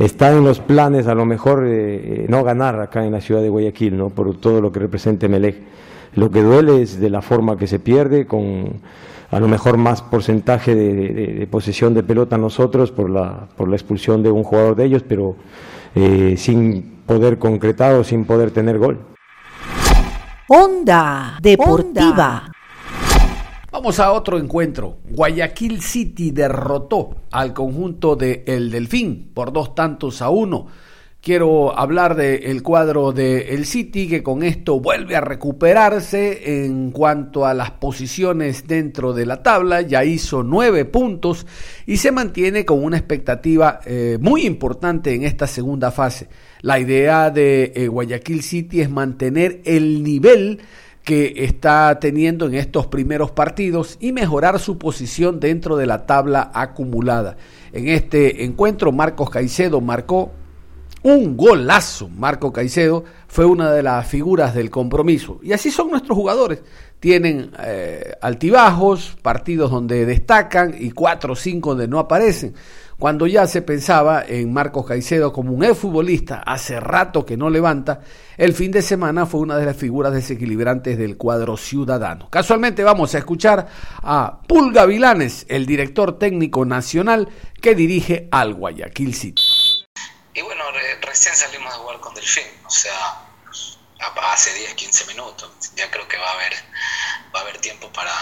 está 0.00 0.32
en 0.32 0.44
los 0.44 0.60
planes 0.60 1.06
a 1.06 1.14
lo 1.14 1.24
mejor 1.24 1.62
no 2.28 2.42
ganar 2.42 2.80
acá 2.80 3.04
en 3.04 3.12
la 3.12 3.20
ciudad 3.20 3.42
de 3.42 3.48
Guayaquil, 3.48 3.96
¿no? 3.96 4.10
por 4.10 4.36
todo 4.38 4.60
lo 4.60 4.72
que 4.72 4.80
representa 4.80 5.28
Melec. 5.28 5.56
Lo 6.14 6.30
que 6.30 6.42
duele 6.42 6.82
es 6.82 6.98
de 6.98 7.08
la 7.08 7.22
forma 7.22 7.56
que 7.56 7.68
se 7.68 7.78
pierde, 7.78 8.26
con 8.26 8.80
a 9.30 9.38
lo 9.38 9.46
mejor 9.46 9.76
más 9.76 10.02
porcentaje 10.02 10.74
de, 10.74 11.34
de 11.38 11.46
posesión 11.46 11.94
de 11.94 12.02
pelota 12.02 12.36
nosotros 12.36 12.90
por 12.90 13.08
la, 13.08 13.46
por 13.56 13.68
la 13.68 13.76
expulsión 13.76 14.22
de 14.22 14.30
un 14.30 14.42
jugador 14.42 14.74
de 14.74 14.86
ellos, 14.86 15.04
pero 15.06 15.36
eh, 15.94 16.34
sin 16.36 17.02
poder 17.06 17.38
concretar 17.38 17.94
o 17.94 18.04
sin 18.04 18.24
poder 18.24 18.50
tener 18.50 18.78
gol. 18.78 18.98
Onda 20.48 21.38
Deportiva. 21.40 22.49
Vamos 23.80 23.98
a 23.98 24.12
otro 24.12 24.36
encuentro. 24.36 24.98
Guayaquil 25.08 25.80
City 25.80 26.32
derrotó 26.32 27.16
al 27.30 27.54
conjunto 27.54 28.14
de 28.14 28.44
El 28.46 28.70
Delfín 28.70 29.30
por 29.32 29.54
dos 29.54 29.74
tantos 29.74 30.20
a 30.20 30.28
uno. 30.28 30.66
Quiero 31.22 31.74
hablar 31.74 32.14
del 32.14 32.62
cuadro 32.62 33.12
del 33.12 33.48
el 33.48 33.64
City 33.64 34.06
que 34.06 34.22
con 34.22 34.42
esto 34.42 34.80
vuelve 34.80 35.16
a 35.16 35.22
recuperarse 35.22 36.62
en 36.66 36.90
cuanto 36.90 37.46
a 37.46 37.54
las 37.54 37.70
posiciones 37.70 38.66
dentro 38.66 39.14
de 39.14 39.24
la 39.24 39.42
tabla. 39.42 39.80
Ya 39.80 40.04
hizo 40.04 40.42
nueve 40.42 40.84
puntos 40.84 41.46
y 41.86 41.96
se 41.96 42.12
mantiene 42.12 42.66
con 42.66 42.84
una 42.84 42.98
expectativa 42.98 43.80
eh, 43.86 44.18
muy 44.20 44.44
importante 44.44 45.14
en 45.14 45.24
esta 45.24 45.46
segunda 45.46 45.90
fase. 45.90 46.28
La 46.60 46.78
idea 46.78 47.30
de 47.30 47.72
eh, 47.74 47.88
Guayaquil 47.88 48.42
City 48.42 48.82
es 48.82 48.90
mantener 48.90 49.62
el 49.64 50.02
nivel 50.02 50.60
que 51.04 51.44
está 51.44 51.98
teniendo 52.00 52.46
en 52.46 52.54
estos 52.54 52.86
primeros 52.86 53.30
partidos 53.30 53.96
y 54.00 54.12
mejorar 54.12 54.58
su 54.58 54.78
posición 54.78 55.40
dentro 55.40 55.76
de 55.76 55.86
la 55.86 56.06
tabla 56.06 56.50
acumulada. 56.54 57.36
En 57.72 57.88
este 57.88 58.44
encuentro, 58.44 58.92
Marcos 58.92 59.30
Caicedo 59.30 59.80
marcó 59.80 60.32
un 61.02 61.36
golazo. 61.36 62.08
Marco 62.08 62.52
Caicedo 62.52 63.04
fue 63.28 63.44
una 63.44 63.70
de 63.72 63.82
las 63.82 64.06
figuras 64.06 64.54
del 64.54 64.70
compromiso. 64.70 65.40
Y 65.42 65.52
así 65.52 65.70
son 65.70 65.90
nuestros 65.90 66.16
jugadores. 66.16 66.62
Tienen 66.98 67.52
eh, 67.62 68.12
altibajos, 68.20 69.16
partidos 69.22 69.70
donde 69.70 70.04
destacan 70.04 70.74
y 70.78 70.90
cuatro 70.90 71.32
o 71.32 71.36
cinco 71.36 71.70
donde 71.70 71.88
no 71.88 71.98
aparecen. 71.98 72.54
Cuando 72.98 73.26
ya 73.26 73.46
se 73.46 73.62
pensaba 73.62 74.22
en 74.28 74.52
Marcos 74.52 74.84
Caicedo 74.84 75.32
como 75.32 75.54
un 75.54 75.74
futbolista, 75.74 76.42
hace 76.44 76.78
rato 76.78 77.24
que 77.24 77.38
no 77.38 77.48
levanta, 77.48 78.00
el 78.36 78.52
fin 78.52 78.70
de 78.70 78.82
semana 78.82 79.24
fue 79.24 79.40
una 79.40 79.56
de 79.56 79.64
las 79.64 79.76
figuras 79.76 80.12
desequilibrantes 80.12 80.98
del 80.98 81.16
cuadro 81.16 81.56
ciudadano. 81.56 82.28
Casualmente 82.28 82.84
vamos 82.84 83.14
a 83.14 83.18
escuchar 83.18 83.66
a 84.02 84.42
Pulga 84.46 84.84
Vilanes, 84.84 85.46
el 85.48 85.64
director 85.64 86.18
técnico 86.18 86.66
nacional 86.66 87.30
que 87.62 87.74
dirige 87.74 88.28
al 88.30 88.52
Guayaquil 88.52 89.14
City. 89.14 89.49
Y 90.34 90.42
bueno, 90.42 90.64
recién 91.02 91.36
salimos 91.36 91.74
a 91.74 91.78
jugar 91.78 92.00
con 92.00 92.14
Delfín, 92.14 92.46
o 92.64 92.70
sea, 92.70 93.26
hace 94.22 94.54
10, 94.54 94.74
15 94.74 95.06
minutos. 95.06 95.50
Ya 95.74 95.90
creo 95.90 96.06
que 96.06 96.16
va 96.18 96.30
a 96.30 96.34
haber, 96.34 96.54
va 97.34 97.40
a 97.40 97.42
haber 97.42 97.60
tiempo 97.60 97.92
para, 97.92 98.12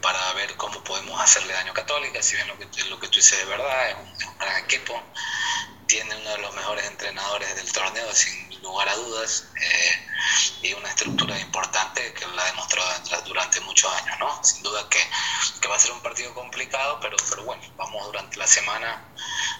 para 0.00 0.32
ver 0.34 0.56
cómo 0.56 0.82
podemos 0.82 1.20
hacerle 1.20 1.52
daño 1.52 1.72
a 1.72 1.74
Católica, 1.74 2.22
si 2.22 2.36
bien 2.36 2.48
lo 2.48 2.58
que, 2.58 2.66
lo 2.84 2.98
que 2.98 3.08
tú 3.08 3.16
dices 3.16 3.38
es 3.38 3.46
verdad, 3.46 3.90
es 3.90 3.96
un, 3.96 4.38
gran 4.38 4.64
equipo, 4.64 5.00
tiene 5.92 6.16
uno 6.16 6.30
de 6.30 6.38
los 6.38 6.54
mejores 6.54 6.86
entrenadores 6.86 7.54
del 7.54 7.70
torneo, 7.70 8.14
sin 8.14 8.62
lugar 8.62 8.88
a 8.88 8.96
dudas, 8.96 9.44
eh, 9.60 10.08
y 10.62 10.72
una 10.72 10.88
estructura 10.88 11.38
importante 11.38 12.14
que 12.14 12.26
la 12.28 12.42
ha 12.42 12.46
demostrado 12.46 13.22
durante 13.26 13.60
muchos 13.60 13.92
años, 14.00 14.18
¿no? 14.18 14.42
Sin 14.42 14.62
duda 14.62 14.88
que, 14.88 14.98
que 15.60 15.68
va 15.68 15.76
a 15.76 15.78
ser 15.78 15.92
un 15.92 16.00
partido 16.00 16.32
complicado, 16.32 16.98
pero, 17.02 17.18
pero 17.28 17.44
bueno, 17.44 17.62
vamos 17.76 18.06
durante 18.06 18.38
la 18.38 18.46
semana 18.46 19.04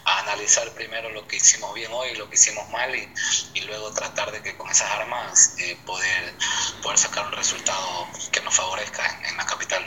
a 0.07 0.21
analizar 0.21 0.71
primero 0.71 1.11
lo 1.11 1.29
que 1.29 1.37
hicimos 1.37 1.75
bien 1.75 1.93
hoy, 1.93 2.17
lo 2.17 2.31
que 2.31 2.37
hicimos 2.37 2.67
mal 2.71 2.97
y, 2.97 3.13
y 3.53 3.61
luego 3.63 3.93
tratar 3.93 4.33
de 4.33 4.43
que 4.43 4.57
con 4.57 4.71
esas 4.71 4.91
armas 4.91 5.55
eh, 5.59 5.79
poder, 5.85 6.35
poder 6.81 6.97
sacar 6.97 7.27
un 7.27 7.33
resultado 7.33 8.09
que 8.31 8.41
nos 8.41 8.55
favorezca 8.55 9.21
en, 9.29 9.37
la 9.37 9.45
capital. 9.45 9.87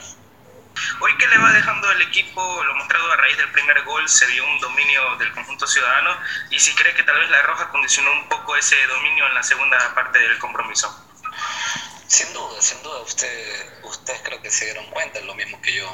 Hoy 1.01 1.17
que 1.17 1.27
le 1.27 1.34
va 1.45 1.53
dejando 1.53 1.91
el 1.91 2.01
equipo, 2.01 2.63
lo 2.63 2.75
mostrado 2.75 3.11
a 3.11 3.17
raíz 3.17 3.37
del 3.37 3.51
primer 3.51 3.83
gol, 3.83 4.09
se 4.09 4.25
dio 4.27 4.43
un 4.43 4.59
dominio 4.59 5.15
del 5.17 5.31
conjunto 5.31 5.67
ciudadano 5.67 6.17
y 6.49 6.59
si 6.59 6.73
cree 6.73 6.95
que 6.95 7.03
tal 7.03 7.19
vez 7.19 7.29
la 7.29 7.41
Roja 7.43 7.69
condicionó 7.69 8.11
un 8.13 8.27
poco 8.27 8.55
ese 8.55 8.75
dominio 8.87 9.27
en 9.27 9.35
la 9.35 9.43
segunda 9.43 9.77
parte 9.93 10.17
del 10.17 10.39
compromiso. 10.39 10.89
Sin 12.07 12.33
duda, 12.33 12.61
sin 12.61 12.81
duda, 12.81 12.99
usted, 13.01 13.79
ustedes 13.83 14.21
creo 14.23 14.41
que 14.41 14.49
se 14.49 14.65
dieron 14.65 14.89
cuenta, 14.89 15.19
es 15.19 15.25
lo 15.25 15.35
mismo 15.35 15.61
que 15.61 15.75
yo, 15.75 15.87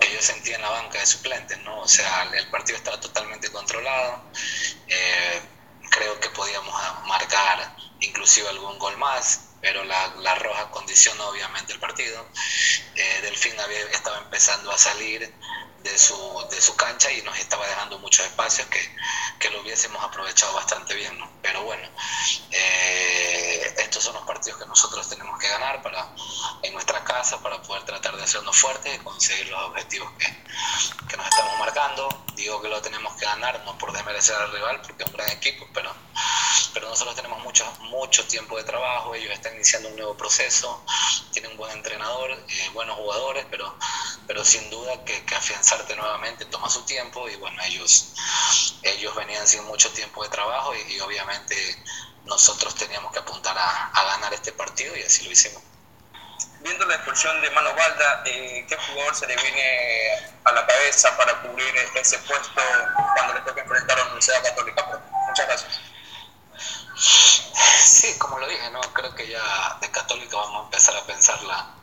que 0.00 0.12
yo 0.12 0.22
sentía 0.22 0.56
en 0.56 0.62
la 0.62 0.70
banca 0.70 0.98
de 0.98 1.06
suplentes, 1.06 1.58
¿no? 1.64 1.80
O 1.80 1.88
sea, 1.88 2.22
el 2.32 2.48
partido 2.48 2.78
estaba 2.78 2.98
totalmente 2.98 3.52
controlado, 3.52 4.30
eh, 4.88 5.42
creo 5.90 6.18
que 6.18 6.30
podíamos 6.30 6.74
marcar 7.06 7.76
inclusive 8.00 8.48
algún 8.48 8.78
gol 8.78 8.96
más, 8.96 9.51
pero 9.62 9.84
la, 9.84 10.14
la 10.16 10.34
roja 10.34 10.70
condicionó 10.70 11.28
obviamente 11.28 11.72
el 11.72 11.78
partido. 11.80 12.28
Eh, 12.96 13.20
Delfín 13.22 13.58
había, 13.60 13.80
estaba 13.92 14.18
empezando 14.18 14.72
a 14.72 14.76
salir 14.78 15.38
de 15.82 15.98
su, 15.98 16.46
de 16.50 16.60
su 16.60 16.74
cancha 16.76 17.10
y 17.10 17.22
nos 17.22 17.38
estaba 17.38 17.66
dejando 17.66 17.98
muchos 17.98 18.24
espacios 18.26 18.66
que, 18.68 18.80
que 19.38 19.50
lo 19.50 19.60
hubiésemos 19.62 20.02
aprovechado 20.02 20.54
bastante 20.54 20.94
bien. 20.94 21.18
¿no? 21.18 21.28
Pero 21.42 21.62
bueno, 21.64 21.88
eh, 22.50 23.74
estos 23.78 24.04
son 24.04 24.14
los 24.14 24.24
partidos 24.24 24.60
que 24.60 24.66
nosotros 24.66 25.08
tenemos 25.08 25.38
que 25.38 25.48
ganar 25.48 25.82
para, 25.82 26.08
en 26.62 26.72
nuestra 26.72 27.02
casa 27.04 27.42
para 27.42 27.60
poder 27.62 27.84
tratar 27.84 28.16
de 28.16 28.22
hacernos 28.22 28.56
fuertes 28.56 28.94
y 28.94 28.98
conseguir 28.98 29.48
los 29.48 29.60
objetivos 29.64 30.10
que, 30.18 30.26
que 31.08 31.16
nos 31.16 31.26
estamos 31.26 31.58
marcando. 31.58 32.08
Digo 32.34 32.62
que 32.62 32.68
lo 32.68 32.80
tenemos 32.80 33.14
que 33.16 33.24
ganar, 33.24 33.62
no 33.64 33.76
por 33.78 33.92
desmerecer 33.92 34.34
al 34.36 34.52
rival, 34.52 34.80
porque 34.80 35.02
es 35.02 35.08
un 35.10 35.16
gran 35.16 35.30
equipo, 35.30 35.66
pero, 35.74 35.92
pero 36.72 36.88
nosotros 36.88 37.14
tenemos 37.14 37.42
mucho, 37.42 37.70
mucho 37.80 38.26
tiempo 38.26 38.56
de 38.56 38.64
trabajo, 38.64 39.14
ellos 39.14 39.32
están 39.32 39.54
iniciando 39.54 39.88
un 39.88 39.96
nuevo 39.96 40.16
proceso, 40.16 40.84
tienen 41.32 41.52
un 41.52 41.56
buen 41.58 41.72
entrenador, 41.72 42.30
eh, 42.30 42.70
buenos 42.72 42.96
jugadores, 42.96 43.46
pero, 43.50 43.76
pero 44.26 44.44
sin 44.44 44.70
duda 44.70 45.04
que, 45.04 45.24
que 45.24 45.34
nuevamente 45.96 46.44
toma 46.46 46.68
su 46.68 46.82
tiempo 46.84 47.28
y 47.28 47.36
bueno, 47.36 47.62
ellos, 47.64 48.12
ellos 48.82 49.14
venían 49.14 49.46
sin 49.46 49.64
mucho 49.64 49.90
tiempo 49.92 50.22
de 50.22 50.28
trabajo 50.30 50.72
y, 50.74 51.00
obviamente 51.00 51.54
nosotros 52.24 52.74
teníamos 52.76 53.12
que 53.12 53.18
apuntar 53.18 53.56
a, 53.58 53.88
a, 53.88 54.04
ganar 54.04 54.32
este 54.32 54.52
partido 54.52 54.96
y 54.96 55.02
así 55.02 55.24
lo 55.24 55.32
hicimos. 55.32 55.62
Viendo 56.60 56.86
la 56.86 56.94
expulsión 56.94 57.40
de 57.40 57.50
Mano 57.50 57.74
Balda, 57.74 58.22
eh, 58.24 58.64
¿qué 58.68 58.76
jugador 58.76 59.14
se 59.14 59.26
le 59.26 59.36
viene 59.36 60.32
a 60.44 60.52
la 60.52 60.64
cabeza 60.64 61.16
para 61.16 61.42
cubrir 61.42 61.74
ese 61.96 62.18
puesto 62.20 62.62
cuando 63.16 63.34
le 63.34 63.40
toque 63.40 63.60
enfrentar 63.60 63.98
a 63.98 64.00
la 64.00 64.06
Universidad 64.06 64.42
Católica? 64.44 65.02
Muchas 65.26 65.46
gracias. 65.46 65.80
lo 68.42 68.48
dije, 68.48 68.70
¿no? 68.70 68.80
Creo 68.92 69.14
que 69.14 69.28
ya 69.28 69.78
de 69.80 69.90
Católica 69.90 70.36
vamos 70.36 70.62
a 70.62 70.64
empezar 70.64 70.96
a 70.96 71.06
pensarla 71.06 71.74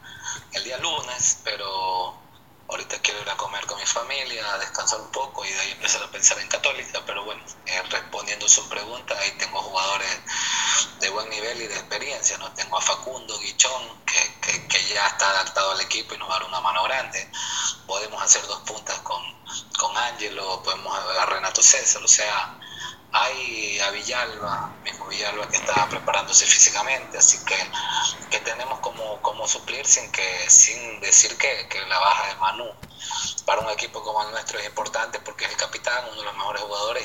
el 0.54 0.64
día 0.64 0.78
lunes, 0.78 1.40
pero 1.44 2.18
ahorita 2.70 3.02
quiero 3.02 3.22
ir 3.22 3.30
a 3.30 3.38
comer 3.38 3.66
con 3.66 3.80
mi 3.80 3.86
familia, 3.86 4.54
a 4.54 4.58
descansar 4.60 5.02
un 5.02 5.12
poco 5.12 5.44
y 5.44 5.52
de 5.52 5.60
ahí 5.60 5.72
empezar 5.72 6.04
a 6.04 6.12
pensar 6.12 6.40
en 6.40 6.48
Católica, 6.48 7.02
pero 7.06 7.26
bueno, 7.26 7.44
eh, 7.66 7.82
respondiendo 7.90 8.48
su 8.48 8.68
pregunta, 8.70 9.18
ahí 9.18 9.32
tengo 9.38 9.62
jugadores 9.62 10.20
de 11.00 11.10
buen 11.10 11.30
nivel 11.30 11.62
y 11.62 11.68
de 11.68 11.76
experiencia, 11.76 12.38
¿no? 12.38 12.52
Tengo 12.54 12.78
a 12.78 12.82
Facundo 12.82 13.38
Guichón, 13.40 14.04
que, 14.06 14.40
que, 14.42 14.68
que 14.68 14.84
ya 14.94 15.08
está 15.08 15.30
adaptado 15.32 15.72
al 15.72 15.82
equipo 15.82 16.14
y 16.14 16.18
nos 16.18 16.30
va 16.30 16.36
a 16.36 16.40
dar 16.40 16.48
una 16.48 16.62
mano 16.62 16.84
grande. 16.84 17.30
Podemos 17.88 18.22
hacer 18.22 18.46
dos 18.46 18.62
puntas 18.62 19.00
con, 19.00 19.22
con 19.78 19.98
Ángelo, 19.98 20.62
podemos 20.64 20.96
a 20.96 21.26
Renato 21.26 21.64
César, 21.64 22.04
o 22.04 22.08
sea, 22.08 22.60
hay 23.12 23.80
a 23.80 23.92
Villalba, 23.92 24.72
mismo 24.84 25.08
Villalba 25.08 25.48
que 25.48 25.58
está 25.58 25.88
preparándose 25.90 26.46
físicamente, 26.46 27.18
así 27.18 27.44
que, 27.46 27.56
que 28.30 28.40
tenemos 28.40 28.80
como, 28.80 29.22
como 29.22 29.48
suplir 29.48 29.86
sin 29.86 30.12
que 30.12 30.22
sin 30.48 31.00
decir 31.02 31.36
que, 31.38 31.68
que, 31.70 31.80
la 31.88 32.00
baja 32.00 32.28
de 32.28 32.36
Manu 32.36 32.66
para 33.46 33.62
un 33.62 33.70
equipo 33.70 34.04
como 34.04 34.24
el 34.24 34.32
nuestro 34.32 34.60
es 34.60 34.66
importante 34.68 35.20
porque 35.26 35.46
es 35.46 35.52
el 35.52 35.58
capitán, 35.58 36.06
uno 36.12 36.22
de 36.22 36.26
los 36.26 36.36
mejores 36.36 36.62
jugadores 36.62 37.04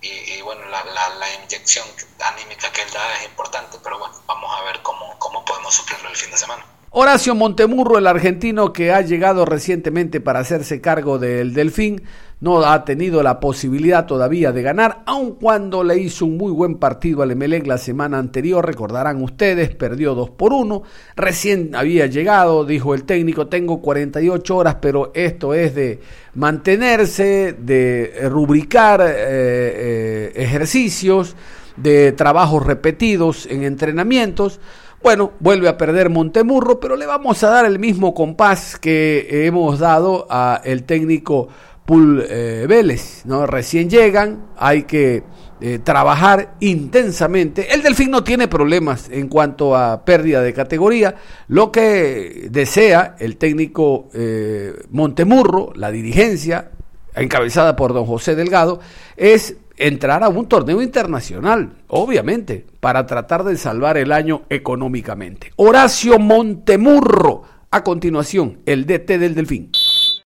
y, 0.00 0.06
y, 0.06 0.38
y 0.38 0.42
bueno, 0.42 0.64
la, 0.66 0.84
la, 0.84 1.08
la, 1.16 1.34
inyección 1.42 1.86
anímica 2.20 2.70
que 2.70 2.82
él 2.82 2.88
da 2.92 3.18
es 3.18 3.24
importante, 3.26 3.78
pero 3.82 3.98
bueno, 3.98 4.14
vamos 4.26 4.50
a 4.56 4.62
ver 4.64 4.80
cómo, 4.82 5.18
cómo 5.18 5.44
podemos 5.44 5.74
suplirlo 5.74 6.08
el 6.08 6.16
fin 6.16 6.30
de 6.30 6.36
semana. 6.36 6.64
Horacio 6.90 7.34
Montemurro, 7.34 7.98
el 7.98 8.06
argentino 8.06 8.72
que 8.72 8.92
ha 8.92 9.00
llegado 9.02 9.44
recientemente 9.44 10.20
para 10.20 10.38
hacerse 10.38 10.80
cargo 10.80 11.18
del 11.18 11.52
Delfín, 11.52 12.08
no 12.40 12.60
ha 12.66 12.84
tenido 12.84 13.22
la 13.22 13.40
posibilidad 13.40 14.04
todavía 14.04 14.52
de 14.52 14.62
ganar, 14.62 15.02
aun 15.06 15.32
cuando 15.32 15.82
le 15.82 15.98
hizo 15.98 16.26
un 16.26 16.36
muy 16.36 16.52
buen 16.52 16.74
partido 16.76 17.22
al 17.22 17.30
Emelec 17.30 17.66
la 17.66 17.78
semana 17.78 18.18
anterior, 18.18 18.64
recordarán 18.64 19.22
ustedes, 19.22 19.74
perdió 19.74 20.14
2 20.14 20.30
por 20.30 20.52
1, 20.52 20.82
recién 21.16 21.74
había 21.74 22.06
llegado, 22.06 22.66
dijo 22.66 22.94
el 22.94 23.04
técnico, 23.04 23.46
tengo 23.46 23.80
48 23.80 24.56
horas, 24.56 24.76
pero 24.80 25.12
esto 25.14 25.54
es 25.54 25.74
de 25.74 26.00
mantenerse, 26.34 27.54
de 27.58 28.28
rubricar 28.28 29.00
eh, 29.00 29.14
eh, 29.16 30.32
ejercicios, 30.36 31.36
de 31.78 32.12
trabajos 32.12 32.66
repetidos 32.66 33.46
en 33.46 33.62
entrenamientos, 33.62 34.60
bueno, 35.02 35.32
vuelve 35.40 35.68
a 35.68 35.76
perder 35.76 36.10
Montemurro, 36.10 36.80
pero 36.80 36.96
le 36.96 37.06
vamos 37.06 37.42
a 37.44 37.50
dar 37.50 37.64
el 37.64 37.78
mismo 37.78 38.12
compás 38.12 38.76
que 38.76 39.46
hemos 39.46 39.78
dado 39.78 40.26
a 40.28 40.60
el 40.64 40.82
técnico 40.82 41.48
Pul 41.86 42.26
eh, 42.28 42.66
Vélez, 42.68 43.24
¿no? 43.26 43.46
Recién 43.46 43.88
llegan, 43.88 44.46
hay 44.56 44.82
que 44.82 45.22
eh, 45.60 45.78
trabajar 45.78 46.56
intensamente. 46.60 47.72
El 47.72 47.82
Delfín 47.82 48.10
no 48.10 48.24
tiene 48.24 48.48
problemas 48.48 49.08
en 49.08 49.28
cuanto 49.28 49.76
a 49.76 50.04
pérdida 50.04 50.42
de 50.42 50.52
categoría. 50.52 51.14
Lo 51.48 51.70
que 51.70 52.48
desea 52.50 53.14
el 53.20 53.36
técnico 53.36 54.08
eh, 54.12 54.74
Montemurro, 54.90 55.72
la 55.76 55.92
dirigencia, 55.92 56.72
encabezada 57.14 57.76
por 57.76 57.94
don 57.94 58.04
José 58.04 58.34
Delgado, 58.34 58.80
es 59.16 59.56
entrar 59.78 60.24
a 60.24 60.28
un 60.28 60.48
torneo 60.48 60.82
internacional, 60.82 61.72
obviamente, 61.86 62.66
para 62.80 63.06
tratar 63.06 63.44
de 63.44 63.56
salvar 63.56 63.96
el 63.96 64.10
año 64.10 64.42
económicamente. 64.50 65.52
Horacio 65.56 66.18
Montemurro, 66.18 67.44
a 67.70 67.84
continuación, 67.84 68.58
el 68.66 68.86
DT 68.86 69.18
del 69.18 69.34
Delfín. 69.34 69.70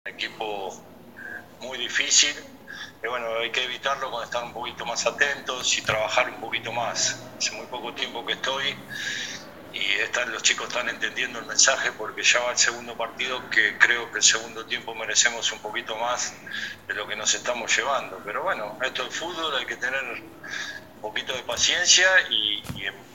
Equipo 0.05 0.58
difícil, 1.98 2.37
y 3.02 3.08
bueno, 3.08 3.26
hay 3.40 3.50
que 3.50 3.64
evitarlo 3.64 4.11
con 4.11 4.22
estar 4.22 4.44
un 4.44 4.52
poquito 4.52 4.87
más 4.87 5.04
atentos 5.04 5.76
y 5.78 5.82
trabajar 5.82 6.30
un 6.30 6.40
poquito 6.40 6.72
más. 6.72 7.20
Hace 7.37 7.52
muy 7.52 7.66
poco 7.66 7.92
tiempo 7.92 8.24
que 8.24 8.34
estoy 8.34 8.76
y 9.72 9.84
están, 10.00 10.30
los 10.32 10.42
chicos 10.42 10.68
están 10.68 10.88
entendiendo 10.88 11.40
el 11.40 11.46
mensaje 11.46 11.90
porque 11.92 12.22
ya 12.22 12.40
va 12.40 12.52
el 12.52 12.58
segundo 12.58 12.96
partido 12.96 13.48
que 13.50 13.76
creo 13.78 14.11
que 14.12 14.18
el 14.18 14.24
segundo 14.24 14.64
tiempo 14.66 14.94
merecemos 14.94 15.50
un 15.52 15.58
poquito 15.58 15.96
más 15.96 16.34
de 16.87 16.94
lo 16.94 17.06
que 17.06 17.16
nos 17.16 17.34
estamos 17.34 17.76
llevando. 17.76 18.20
Pero 18.24 18.42
bueno, 18.44 18.78
esto 18.82 19.06
es 19.06 19.14
fútbol, 19.14 19.56
hay 19.56 19.66
que 19.66 19.76
tener 19.76 20.02
un 20.02 21.00
poquito 21.00 21.32
de 21.34 21.42
paciencia 21.42 22.06
y, 22.30 22.62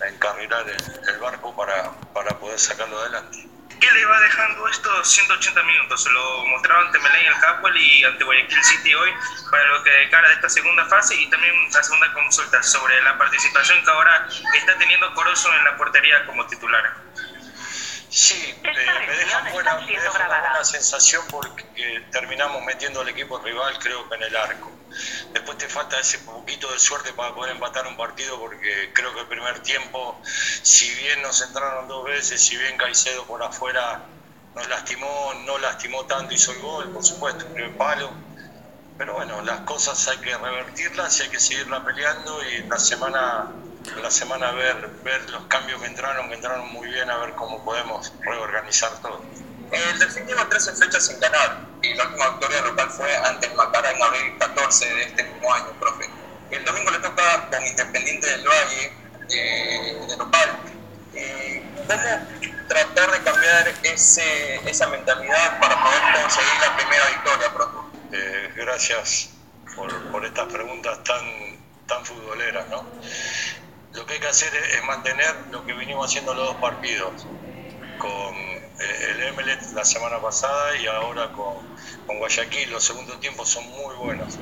encarrilar 0.05 0.69
el, 0.69 1.09
el, 1.09 1.19
barco 1.19 1.55
para, 1.55 1.91
para 2.13 2.37
poder 2.37 2.59
sacarlo 2.59 2.99
adelante. 2.99 3.52
¿Qué 3.83 3.91
le 3.91 4.05
va 4.05 4.17
dejando 4.21 4.65
estos 4.69 5.09
180 5.09 5.61
minutos? 5.63 6.03
Se 6.03 6.09
lo 6.09 6.45
mostraron 6.45 6.85
ante 6.85 6.99
Melén 6.99 7.27
el 7.27 7.37
Capuel 7.41 7.75
y 7.75 8.05
ante 8.05 8.23
Guayaquil 8.23 8.63
City 8.63 8.93
hoy 8.93 9.11
para 9.51 9.65
lo 9.65 9.83
que 9.83 9.89
de 9.89 10.09
cara 10.09 10.29
de 10.29 10.35
esta 10.35 10.47
segunda 10.47 10.85
fase 10.85 11.15
y 11.15 11.27
también 11.27 11.53
la 11.69 11.83
segunda 11.83 12.13
consulta 12.13 12.63
sobre 12.63 13.01
la 13.01 13.17
participación 13.17 13.83
que 13.83 13.91
ahora 13.91 14.25
está 14.53 14.77
teniendo 14.77 15.13
Corozo 15.13 15.53
en 15.53 15.65
la 15.65 15.75
portería 15.75 16.23
como 16.25 16.47
titular. 16.47 16.93
Sí, 18.15 18.35
eh, 18.35 19.41
me 19.43 19.51
buena, 19.53 19.79
me 19.79 19.91
deja 19.91 20.11
una 20.11 20.27
buena 20.27 20.63
sensación 20.63 21.23
porque 21.31 22.05
terminamos 22.11 22.63
metiendo 22.63 23.01
al 23.01 23.09
equipo 23.09 23.39
rival 23.39 23.79
creo 23.79 24.07
que 24.07 24.13
en 24.13 24.21
el 24.21 24.35
arco. 24.35 24.69
Después 25.33 25.57
te 25.57 25.67
falta 25.67 25.99
ese 25.99 26.19
poquito 26.19 26.71
de 26.71 26.77
suerte 26.77 27.11
para 27.13 27.33
poder 27.33 27.53
empatar 27.53 27.87
un 27.87 27.97
partido 27.97 28.37
porque 28.37 28.91
creo 28.93 29.15
que 29.15 29.21
el 29.21 29.25
primer 29.25 29.63
tiempo, 29.63 30.21
si 30.23 30.93
bien 30.93 31.23
nos 31.23 31.41
entraron 31.41 31.87
dos 31.87 32.05
veces, 32.05 32.39
si 32.39 32.55
bien 32.55 32.77
Caicedo 32.77 33.25
por 33.25 33.41
afuera 33.41 34.05
nos 34.53 34.69
lastimó, 34.69 35.33
no 35.47 35.57
lastimó 35.57 36.05
tanto, 36.05 36.35
hizo 36.35 36.51
el 36.51 36.59
gol, 36.59 36.93
por 36.93 37.03
supuesto, 37.03 37.47
el 37.47 37.53
primer 37.53 37.77
palo. 37.77 38.11
Pero 38.95 39.15
bueno, 39.15 39.41
las 39.41 39.61
cosas 39.61 40.07
hay 40.07 40.17
que 40.19 40.37
revertirlas 40.37 41.19
y 41.19 41.23
hay 41.23 41.29
que 41.29 41.39
seguirla 41.39 41.83
peleando 41.83 42.43
y 42.43 42.61
la 42.67 42.77
semana 42.77 43.47
la 44.01 44.09
semana 44.11 44.51
ver, 44.51 44.89
ver 45.03 45.29
los 45.29 45.43
cambios 45.45 45.81
que 45.81 45.87
entraron, 45.87 46.29
que 46.29 46.35
entraron 46.35 46.71
muy 46.71 46.87
bien, 46.87 47.09
a 47.09 47.17
ver 47.17 47.33
cómo 47.33 47.63
podemos 47.63 48.13
reorganizar 48.21 48.91
todo. 49.01 49.21
El 49.71 49.99
Delfín 49.99 50.25
lleva 50.27 50.47
13 50.47 50.75
fechas 50.75 51.07
sin 51.07 51.19
ganar 51.19 51.65
y 51.81 51.93
la 51.95 52.05
última 52.05 52.29
victoria 52.29 52.61
local 52.61 52.89
fue 52.91 53.15
ante 53.17 53.47
el 53.47 53.55
Macara 53.55 53.91
en 53.91 54.01
abril 54.01 54.37
14 54.37 54.85
de 54.85 55.03
este 55.03 55.23
mismo 55.23 55.53
año, 55.53 55.71
profe. 55.79 56.09
El 56.51 56.63
domingo 56.63 56.91
le 56.91 56.99
toca 56.99 57.49
con 57.49 57.65
Independiente 57.65 58.27
del 58.27 58.47
Valle 58.47 58.93
eh, 59.29 60.05
de 60.07 60.17
local. 60.17 60.49
Eh, 61.15 61.63
¿Cómo 61.87 62.67
tratar 62.67 63.11
de 63.11 63.23
cambiar 63.23 63.73
ese, 63.83 64.55
esa 64.69 64.87
mentalidad 64.87 65.59
para 65.59 65.81
poder 65.83 66.01
conseguir 66.21 66.53
la 66.61 66.75
primera 66.77 67.05
victoria, 67.07 67.53
profe? 67.53 67.77
Eh, 68.11 68.53
gracias 68.55 69.29
por, 69.75 70.11
por 70.11 70.25
estas 70.25 70.53
preguntas 70.53 71.03
tan, 71.03 71.57
tan 71.87 72.05
futboleras, 72.05 72.67
¿no? 72.69 72.85
Lo 74.03 74.07
que 74.07 74.15
hay 74.15 74.19
que 74.19 74.27
hacer 74.27 74.53
es 74.53 74.83
mantener 74.83 75.33
lo 75.51 75.65
que 75.65 75.71
vinimos 75.75 76.07
haciendo 76.07 76.33
los 76.33 76.45
dos 76.45 76.57
partidos, 76.57 77.25
con 77.97 78.35
el 78.35 79.23
Emelet 79.23 79.61
la 79.71 79.85
semana 79.85 80.21
pasada 80.21 80.75
y 80.75 80.85
ahora 80.87 81.31
con, 81.31 81.73
con 82.05 82.17
Guayaquil. 82.17 82.69
Los 82.69 82.83
segundos 82.83 83.17
tiempos 83.21 83.47
son 83.47 83.63
muy 83.69 83.95
buenos. 83.95 84.37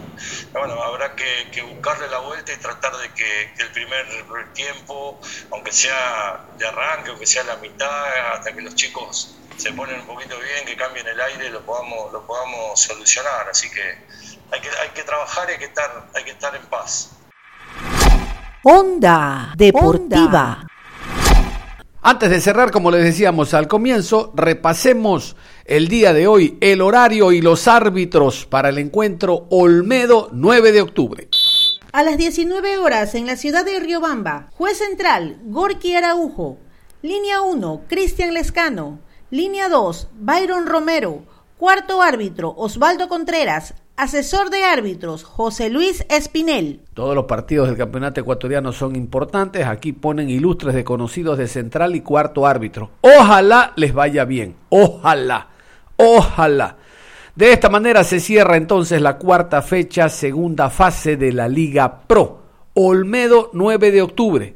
Bueno, 0.52 0.82
habrá 0.82 1.16
que, 1.16 1.52
que 1.52 1.62
buscarle 1.62 2.08
la 2.08 2.18
vuelta 2.18 2.52
y 2.52 2.58
tratar 2.58 2.98
de 2.98 3.14
que, 3.14 3.54
que, 3.56 3.62
el 3.62 3.72
primer 3.72 4.52
tiempo, 4.54 5.20
aunque 5.52 5.72
sea 5.72 6.44
de 6.58 6.68
arranque, 6.68 7.12
aunque 7.12 7.28
sea 7.28 7.44
la 7.44 7.58
mitad, 7.58 8.34
hasta 8.34 8.56
que 8.56 8.62
los 8.62 8.74
chicos 8.74 9.38
se 9.58 9.74
ponen 9.74 10.00
un 10.00 10.08
poquito 10.08 10.40
bien, 10.40 10.66
que 10.66 10.76
cambien 10.76 11.08
el 11.08 11.22
aire, 11.22 11.52
lo 11.52 11.64
podamos, 11.64 12.12
lo 12.12 12.26
podamos 12.26 12.82
solucionar. 12.82 13.48
Así 13.48 13.70
que 13.70 13.84
hay 14.50 14.60
que, 14.60 14.70
hay 14.70 14.90
que 14.90 15.04
trabajar 15.04 15.48
y 15.50 15.52
hay 15.54 15.60
que 15.60 15.66
estar, 15.66 16.10
hay 16.16 16.24
que 16.24 16.32
estar 16.32 16.56
en 16.56 16.66
paz. 16.68 17.21
Onda 18.64 19.54
Deportiva. 19.58 20.68
Antes 22.04 22.30
de 22.30 22.40
cerrar, 22.40 22.70
como 22.70 22.92
les 22.92 23.04
decíamos 23.04 23.56
al 23.56 23.68
comienzo, 23.68 24.32
repasemos 24.36 25.36
el 25.66 25.88
día 25.88 26.14
de 26.14 26.28
hoy 26.28 26.60
el 26.62 26.82
horario 26.82 27.32
y 27.32 27.42
los 27.42 27.68
árbitros 27.68 28.46
para 28.46 28.70
el 28.70 28.78
encuentro 28.78 29.48
Olmedo 29.50 30.30
9 30.32 30.74
de 30.74 30.82
octubre. 30.82 31.28
A 31.92 32.04
las 32.04 32.20
19 32.20 32.78
horas 32.78 33.16
en 33.16 33.26
la 33.26 33.36
ciudad 33.36 33.66
de 33.66 33.80
Riobamba, 33.80 34.50
juez 34.52 34.78
central 34.78 35.40
Gorky 35.46 35.96
Araujo, 35.96 36.60
línea 37.02 37.42
1 37.42 37.86
Cristian 37.88 38.36
Lescano, 38.36 39.00
línea 39.32 39.70
2 39.70 40.10
Byron 40.20 40.68
Romero, 40.68 41.24
cuarto 41.58 42.04
árbitro 42.04 42.54
Osvaldo 42.56 43.10
Contreras, 43.10 43.74
Asesor 44.02 44.50
de 44.50 44.64
árbitros, 44.64 45.24
José 45.24 45.70
Luis 45.70 46.04
Espinel. 46.10 46.80
Todos 46.96 47.14
los 47.14 47.26
partidos 47.26 47.68
del 47.68 47.78
campeonato 47.78 48.20
ecuatoriano 48.20 48.74
son 48.74 48.96
importantes. 48.96 49.68
Aquí 49.68 49.94
ponen 49.94 50.28
ilustres 50.28 50.74
desconocidos 50.74 51.38
de 51.38 51.48
central 51.48 51.96
y 51.96 52.02
cuarto 52.02 52.48
árbitro. 52.48 52.90
Ojalá 53.02 53.74
les 53.76 53.94
vaya 53.94 54.26
bien. 54.26 54.56
Ojalá. 54.70 55.50
Ojalá. 55.98 56.78
De 57.36 57.54
esta 57.54 57.70
manera 57.70 58.04
se 58.04 58.20
cierra 58.20 58.58
entonces 58.58 59.00
la 59.04 59.20
cuarta 59.20 59.62
fecha, 59.62 60.10
segunda 60.10 60.72
fase 60.72 61.16
de 61.16 61.32
la 61.32 61.48
Liga 61.48 62.02
Pro. 62.08 62.42
Olmedo 62.74 63.52
9 63.54 63.92
de 63.92 64.02
octubre. 64.02 64.56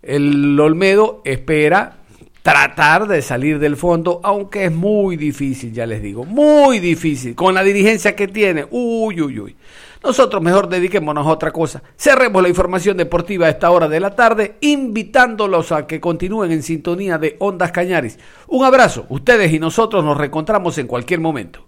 El 0.00 0.58
Olmedo 0.58 1.20
espera 1.26 1.98
tratar 2.42 3.06
de 3.06 3.22
salir 3.22 3.58
del 3.58 3.76
fondo, 3.76 4.20
aunque 4.22 4.64
es 4.64 4.72
muy 4.72 5.16
difícil, 5.16 5.72
ya 5.72 5.86
les 5.86 6.02
digo, 6.02 6.24
muy 6.24 6.78
difícil, 6.78 7.34
con 7.34 7.54
la 7.54 7.62
dirigencia 7.62 8.16
que 8.16 8.28
tiene, 8.28 8.66
uy, 8.70 9.20
uy, 9.20 9.40
uy. 9.40 9.56
Nosotros 10.02 10.42
mejor 10.42 10.68
dediquémonos 10.70 11.26
a 11.26 11.30
otra 11.30 11.50
cosa. 11.50 11.82
Cerremos 11.94 12.42
la 12.42 12.48
información 12.48 12.96
deportiva 12.96 13.46
a 13.46 13.50
esta 13.50 13.70
hora 13.70 13.86
de 13.86 14.00
la 14.00 14.16
tarde, 14.16 14.56
invitándolos 14.60 15.72
a 15.72 15.86
que 15.86 16.00
continúen 16.00 16.52
en 16.52 16.62
sintonía 16.62 17.18
de 17.18 17.36
Ondas 17.38 17.70
Cañaris. 17.70 18.18
Un 18.48 18.64
abrazo, 18.64 19.04
ustedes 19.10 19.52
y 19.52 19.58
nosotros 19.58 20.02
nos 20.02 20.16
reencontramos 20.16 20.78
en 20.78 20.86
cualquier 20.86 21.20
momento. 21.20 21.58